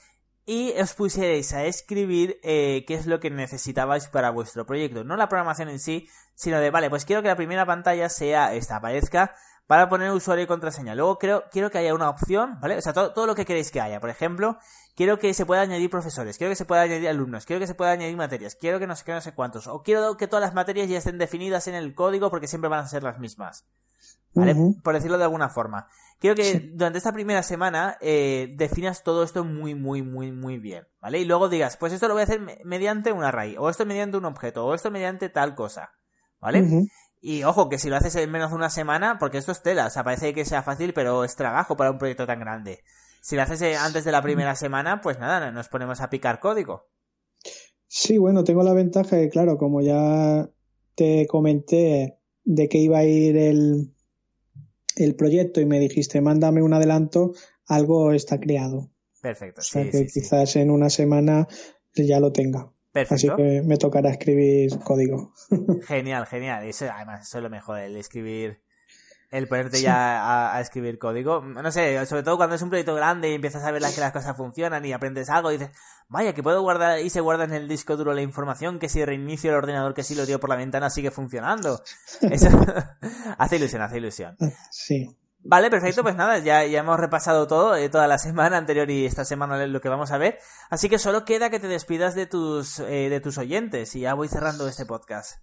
y 0.46 0.74
os 0.80 0.94
pusierais 0.94 1.54
a 1.54 1.64
escribir 1.66 2.40
eh, 2.44 2.84
qué 2.88 2.96
es 2.96 3.06
lo 3.06 3.20
que 3.20 3.30
necesitabais 3.30 4.08
para 4.08 4.32
vuestro 4.32 4.66
proyecto. 4.66 5.04
No 5.04 5.16
la 5.16 5.30
programación 5.30 5.70
en 5.70 5.80
sí, 5.80 6.10
sino 6.36 6.60
de, 6.60 6.70
vale, 6.70 6.90
pues 6.90 7.06
quiero 7.06 7.22
que 7.22 7.30
la 7.30 7.36
primera 7.36 7.66
pantalla 7.66 8.10
sea 8.10 8.54
esta, 8.54 8.78
aparezca 8.78 9.36
para 9.68 9.88
poner 9.88 10.12
usuario 10.12 10.44
y 10.44 10.48
contraseña. 10.48 10.96
Luego 10.96 11.18
quiero, 11.18 11.46
quiero 11.50 11.72
que 11.72 11.78
haya 11.78 11.94
una 11.94 12.10
opción, 12.10 12.60
¿vale? 12.60 12.78
O 12.78 12.82
sea, 12.82 12.94
todo, 12.94 13.14
todo, 13.14 13.26
lo 13.26 13.36
que 13.36 13.46
queréis 13.46 13.72
que 13.72 13.80
haya. 13.80 14.02
Por 14.02 14.10
ejemplo, 14.10 14.58
quiero 14.96 15.18
que 15.18 15.34
se 15.34 15.46
pueda 15.46 15.62
añadir 15.62 15.90
profesores, 15.90 16.38
quiero 16.38 16.52
que 16.52 16.58
se 16.58 16.66
pueda 16.66 16.82
añadir 16.82 17.08
alumnos, 17.08 17.46
quiero 17.46 17.62
que 17.62 17.68
se 17.68 17.76
pueda 17.76 17.92
añadir 17.92 18.18
materias, 18.18 18.56
quiero 18.56 18.80
que 18.80 18.88
no 18.88 18.96
sé 18.96 19.06
qué, 19.06 19.14
no 19.14 19.22
sé 19.22 19.34
cuántos. 19.34 19.68
O 19.68 19.82
quiero 19.82 20.18
que 20.18 20.28
todas 20.28 20.44
las 20.44 20.54
materias 20.54 20.90
ya 20.90 20.98
estén 20.98 21.18
definidas 21.18 21.68
en 21.68 21.76
el 21.76 21.96
código 21.96 22.30
porque 22.30 22.48
siempre 22.48 22.70
van 22.70 22.82
a 22.82 22.88
ser 22.88 23.04
las 23.04 23.20
mismas. 23.20 23.66
¿Vale? 24.36 24.56
Por 24.84 24.96
decirlo 24.96 25.18
de 25.18 25.26
alguna 25.26 25.50
forma. 25.50 25.88
Quiero 26.20 26.36
que 26.36 26.72
durante 26.74 26.98
esta 26.98 27.12
primera 27.12 27.44
semana 27.44 27.98
eh, 28.00 28.54
definas 28.56 29.04
todo 29.04 29.24
esto 29.24 29.44
muy, 29.44 29.76
muy, 29.76 30.02
muy, 30.02 30.32
muy 30.32 30.58
bien, 30.58 30.88
¿vale? 31.02 31.20
Y 31.20 31.26
luego 31.26 31.50
digas, 31.50 31.78
pues 31.78 31.94
esto 31.94 32.08
lo 32.08 32.14
voy 32.14 32.22
a 32.22 32.24
hacer 32.24 32.40
mediante 32.64 33.12
un 33.12 33.24
array, 33.24 33.58
o 33.60 33.70
esto 33.70 33.86
mediante 33.86 34.18
un 34.18 34.26
objeto, 34.26 34.66
o 34.66 34.74
esto 34.74 34.90
mediante 34.90 35.30
tal 35.30 35.54
cosa, 35.54 35.92
¿vale? 36.40 36.88
Y 37.20 37.44
ojo, 37.44 37.70
que 37.70 37.78
si 37.78 37.90
lo 37.90 37.98
haces 37.98 38.16
en 38.16 38.32
menos 38.32 38.52
de 38.52 38.56
una 38.56 38.70
semana, 38.70 39.18
porque 39.20 39.38
esto 39.38 39.52
es 39.52 39.62
tela, 39.62 39.88
o 39.88 39.90
sea, 39.90 40.04
parece 40.04 40.34
que 40.34 40.46
sea 40.46 40.64
fácil, 40.64 40.94
pero 40.94 41.24
es 41.24 41.36
trabajo 41.36 41.76
para 41.76 41.92
un 41.92 41.98
proyecto 41.98 42.26
tan 42.26 42.40
grande. 42.40 42.84
Si 43.22 43.36
lo 43.36 43.42
haces 43.42 43.62
eh, 43.62 43.76
antes 43.76 44.04
de 44.04 44.12
la 44.12 44.22
primera 44.22 44.56
semana, 44.56 45.02
pues 45.02 45.20
nada, 45.20 45.52
nos 45.52 45.70
ponemos 45.70 46.02
a 46.02 46.10
picar 46.10 46.40
código. 46.40 46.88
Sí, 47.88 48.18
bueno, 48.18 48.44
tengo 48.44 48.64
la 48.64 48.74
ventaja 48.74 49.18
de, 49.18 49.30
claro, 49.30 49.58
como 49.58 49.82
ya 49.82 50.50
te 50.96 51.28
comenté 51.28 52.18
de 52.44 52.68
que 52.68 52.78
iba 52.78 52.98
a 52.98 53.06
ir 53.06 53.38
el, 53.38 53.93
el 54.96 55.16
proyecto 55.16 55.62
y 55.62 55.66
me 55.66 55.80
dijiste, 55.80 56.22
mándame 56.22 56.62
un 56.62 56.74
adelanto, 56.74 57.34
algo 57.66 58.12
está 58.14 58.40
creado. 58.40 58.92
Perfecto. 59.22 59.62
O 59.62 59.64
sea 59.64 59.90
que 59.90 60.06
quizás 60.08 60.56
en 60.56 60.70
una 60.70 60.90
semana 60.90 61.48
ya 61.96 62.20
lo 62.20 62.32
tenga. 62.32 62.72
Perfecto. 62.92 63.16
Así 63.16 63.30
que 63.36 63.62
me 63.64 63.78
tocará 63.78 64.12
escribir 64.12 64.78
código. 64.80 65.34
Genial, 65.88 66.28
genial. 66.28 66.64
Eso, 66.66 66.86
además, 66.92 67.28
eso 67.28 67.38
es 67.40 67.44
lo 67.44 67.50
mejor, 67.50 67.80
el 67.80 67.96
escribir 67.96 68.62
el 69.34 69.48
ponerte 69.48 69.82
ya 69.82 70.54
a, 70.56 70.62
escribir 70.62 71.00
código. 71.00 71.42
No 71.42 71.72
sé, 71.72 72.06
sobre 72.06 72.22
todo 72.22 72.38
cuando 72.38 72.56
es 72.56 72.62
un 72.62 72.70
proyecto 72.70 72.94
grande 72.94 73.32
y 73.32 73.34
empiezas 73.34 73.64
a 73.64 73.72
ver 73.72 73.82
que 73.82 74.00
las 74.00 74.12
cosas 74.12 74.38
funcionan 74.38 74.86
y 74.86 74.94
aprendes 74.94 75.28
algo 75.28 75.52
y 75.52 75.58
dices, 75.58 75.76
vaya, 76.08 76.34
que 76.34 76.44
puedo 76.44 76.62
guardar 76.62 77.00
y 77.00 77.10
se 77.10 77.20
guarda 77.20 77.46
en 77.46 77.54
el 77.54 77.68
disco 77.68 77.98
duro 77.98 78.14
la 78.14 78.22
información, 78.22 78.78
que 78.78 78.90
si 78.90 79.04
reinicio 79.04 79.50
el 79.50 79.58
ordenador 79.58 79.96
que 79.96 80.04
si 80.04 80.14
lo 80.14 80.28
dio 80.28 80.40
por 80.40 80.52
la 80.52 80.56
ventana 80.56 80.92
sigue 80.92 81.10
funcionando. 81.10 81.82
Eso 82.22 82.48
hace 83.40 83.56
ilusión, 83.56 83.82
hace 83.82 83.98
ilusión. 83.98 84.38
Sí. 84.70 85.18
Vale, 85.40 85.72
perfecto, 85.72 86.04
pues 86.04 86.16
nada, 86.16 86.38
ya, 86.38 86.64
ya 86.68 86.80
hemos 86.80 87.00
repasado 87.00 87.48
todo, 87.48 87.76
eh, 87.76 87.90
toda 87.90 88.08
la 88.08 88.18
semana 88.20 88.58
anterior 88.58 88.90
y 88.92 89.08
esta 89.08 89.26
semana 89.26 89.66
lo 89.66 89.82
que 89.82 89.90
vamos 89.90 90.12
a 90.12 90.20
ver. 90.20 90.38
Así 90.70 90.90
que 90.90 91.00
solo 91.00 91.26
queda 91.26 91.50
que 91.50 91.60
te 91.60 91.68
despidas 91.68 92.14
de 92.14 92.28
tus, 92.28 92.80
eh, 92.82 93.10
de 93.10 93.20
tus 93.20 93.40
oyentes 93.40 93.96
y 93.96 94.02
ya 94.02 94.14
voy 94.14 94.28
cerrando 94.28 94.68
este 94.68 94.86
podcast. 94.86 95.42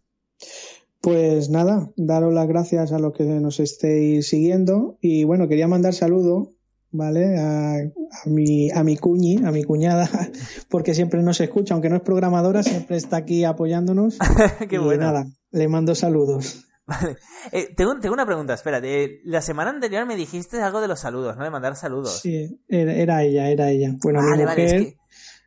Pues 1.01 1.49
nada, 1.49 1.91
daros 1.97 2.35
las 2.35 2.47
gracias 2.47 2.93
a 2.93 2.99
los 2.99 3.15
que 3.15 3.25
nos 3.25 3.59
estéis 3.59 4.29
siguiendo 4.29 4.99
y 5.01 5.25
bueno, 5.25 5.49
quería 5.49 5.67
mandar 5.67 5.95
saludo, 5.95 6.53
¿vale? 6.91 7.39
A, 7.39 7.79
mi, 8.27 8.71
a 8.71 8.85
mi 8.85 8.99
cuñi, 8.99 9.39
a 9.45 9.51
mi 9.51 9.65
cuñada, 9.65 10.09
porque 10.69 10.95
siempre 10.95 11.23
nos 11.23 11.41
escucha, 11.41 11.73
aunque 11.73 11.89
no 11.89 11.97
es 11.97 12.03
programadora, 12.03 12.63
siempre 12.63 12.99
está 12.99 13.17
aquí 13.17 13.45
apoyándonos. 13.45 14.19
Qué 14.69 14.77
y 14.77 14.99
nada, 14.99 15.27
le 15.51 15.69
mando 15.69 15.95
saludos. 15.95 16.67
Vale. 16.87 17.17
Eh, 17.53 17.73
tengo, 17.75 17.99
tengo, 18.01 18.13
una 18.13 18.27
pregunta, 18.27 18.53
espera. 18.53 18.83
la 19.25 19.41
semana 19.41 19.71
anterior 19.71 20.05
me 20.07 20.17
dijiste 20.17 20.61
algo 20.61 20.81
de 20.81 20.89
los 20.89 21.01
saludos, 21.01 21.37
¿no? 21.37 21.45
De 21.45 21.51
mandar 21.51 21.77
saludos. 21.77 22.21
Sí, 22.21 22.61
era, 22.69 23.23
ella, 23.23 23.49
era 23.49 23.71
ella. 23.71 23.95
Bueno, 24.03 24.21
a 24.21 24.37
mi 24.37 24.43
mujer, 24.43 24.97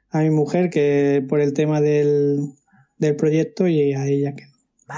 a 0.09 0.19
mi 0.21 0.29
mujer 0.29 0.69
que 0.69 1.23
por 1.27 1.41
el 1.41 1.53
tema 1.53 1.81
del, 1.81 2.53
del 2.97 3.15
proyecto 3.17 3.67
y 3.67 3.93
a 3.93 4.07
ella 4.07 4.33
que 4.35 4.52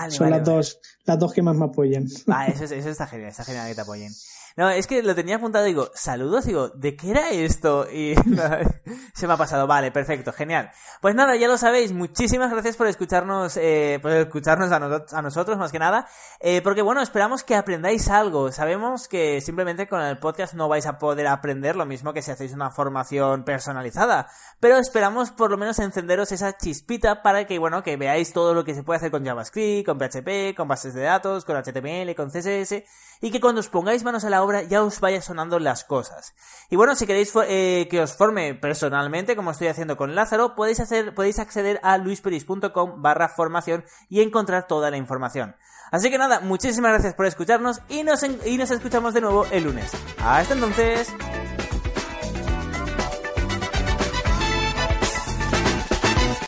son 0.10 0.30
las 0.30 0.44
dos 0.44 0.80
las 1.06 1.20
dos 1.20 1.34
que 1.34 1.42
más 1.42 1.56
me 1.56 1.66
apoyen. 1.66 2.08
Ah, 2.28 2.48
eso, 2.48 2.64
eso 2.66 2.90
está 2.90 3.08
genial, 3.08 3.30
está 3.30 3.44
genial 3.44 3.68
que 3.70 3.76
te 3.76 3.82
apoyen. 3.82 4.12
No, 4.58 4.70
es 4.70 4.88
que 4.88 5.04
lo 5.04 5.14
tenía 5.16 5.36
apuntado, 5.36 5.66
digo, 5.66 5.92
saludos, 5.96 6.46
digo, 6.46 6.70
¿de 6.70 6.96
qué 6.96 7.12
era 7.12 7.30
esto? 7.30 7.92
Y 7.92 8.16
se 9.14 9.28
me 9.28 9.34
ha 9.34 9.38
pasado, 9.38 9.68
vale, 9.68 9.92
perfecto, 9.92 10.32
genial. 10.32 10.72
Pues 11.02 11.14
nada, 11.14 11.36
ya 11.36 11.50
lo 11.50 11.58
sabéis, 11.58 11.92
muchísimas 11.92 12.52
gracias 12.52 12.78
por 12.78 12.88
escucharnos, 12.88 13.58
eh, 13.58 14.00
por 14.02 14.12
escucharnos 14.14 14.72
a, 14.72 14.78
a, 15.18 15.22
nosotros 15.22 15.58
más 15.58 15.74
que 15.74 15.80
nada, 15.80 16.08
eh, 16.40 16.62
porque 16.62 16.82
bueno, 16.82 17.02
esperamos 17.02 17.44
que 17.44 17.56
aprendáis 17.56 18.10
algo. 18.10 18.50
Sabemos 18.54 19.10
que 19.10 19.42
simplemente 19.42 19.90
con 19.90 20.02
el 20.02 20.20
podcast 20.20 20.54
no 20.54 20.70
vais 20.70 20.86
a 20.86 21.00
poder 21.00 21.28
aprender 21.28 21.76
lo 21.76 21.86
mismo 21.86 22.14
que 22.14 22.22
si 22.22 22.32
hacéis 22.32 22.54
una 22.54 22.72
formación 22.72 23.44
personalizada, 23.44 24.30
pero 24.62 24.78
esperamos 24.78 25.32
por 25.32 25.52
lo 25.52 25.58
menos 25.58 25.80
encenderos 25.80 26.32
esa 26.32 26.56
chispita 26.56 27.22
para 27.24 27.46
que, 27.46 27.60
bueno, 27.60 27.84
que 27.84 27.98
veáis 27.98 28.32
todo 28.32 28.54
lo 28.54 28.64
que 28.64 28.74
se 28.74 28.84
puede 28.84 29.00
hacer 29.00 29.12
con 29.12 29.26
JavaScript, 29.26 29.86
con 29.86 29.98
PHP, 29.98 30.56
con 30.56 30.70
bases 30.70 30.94
de 30.94 31.02
datos, 31.02 31.44
con 31.44 31.58
HTML, 31.62 32.16
con 32.16 32.30
CSS, 32.30 32.84
y 33.20 33.32
que 33.32 33.42
cuando 33.42 33.60
os 33.60 33.68
pongáis 33.68 34.06
manos 34.06 34.24
a 34.24 34.30
la 34.30 34.45
ya 34.68 34.84
os 34.84 35.00
vaya 35.00 35.22
sonando 35.22 35.60
las 35.60 35.84
cosas. 35.84 36.34
Y 36.70 36.76
bueno, 36.76 36.96
si 36.96 37.06
queréis 37.06 37.32
eh, 37.48 37.88
que 37.90 38.02
os 38.02 38.14
forme 38.14 38.56
personalmente, 38.56 39.36
como 39.36 39.52
estoy 39.52 39.68
haciendo 39.68 39.98
con 39.98 40.16
Lázaro, 40.16 40.56
podéis, 40.56 40.80
hacer, 40.80 41.14
podéis 41.14 41.40
acceder 41.40 41.80
a 41.84 41.98
luisperis.com 41.98 43.02
barra 43.02 43.30
formación 43.30 43.86
y 44.10 44.22
encontrar 44.22 44.68
toda 44.68 44.92
la 44.92 44.98
información. 44.98 45.56
Así 45.92 46.10
que 46.10 46.18
nada, 46.18 46.40
muchísimas 46.40 46.92
gracias 46.92 47.14
por 47.14 47.26
escucharnos 47.26 47.82
y 47.90 48.04
nos, 48.04 48.24
y 48.24 48.58
nos 48.58 48.72
escuchamos 48.72 49.14
de 49.14 49.22
nuevo 49.22 49.46
el 49.52 49.64
lunes. 49.64 49.92
Hasta 50.20 50.54
entonces. 50.54 51.14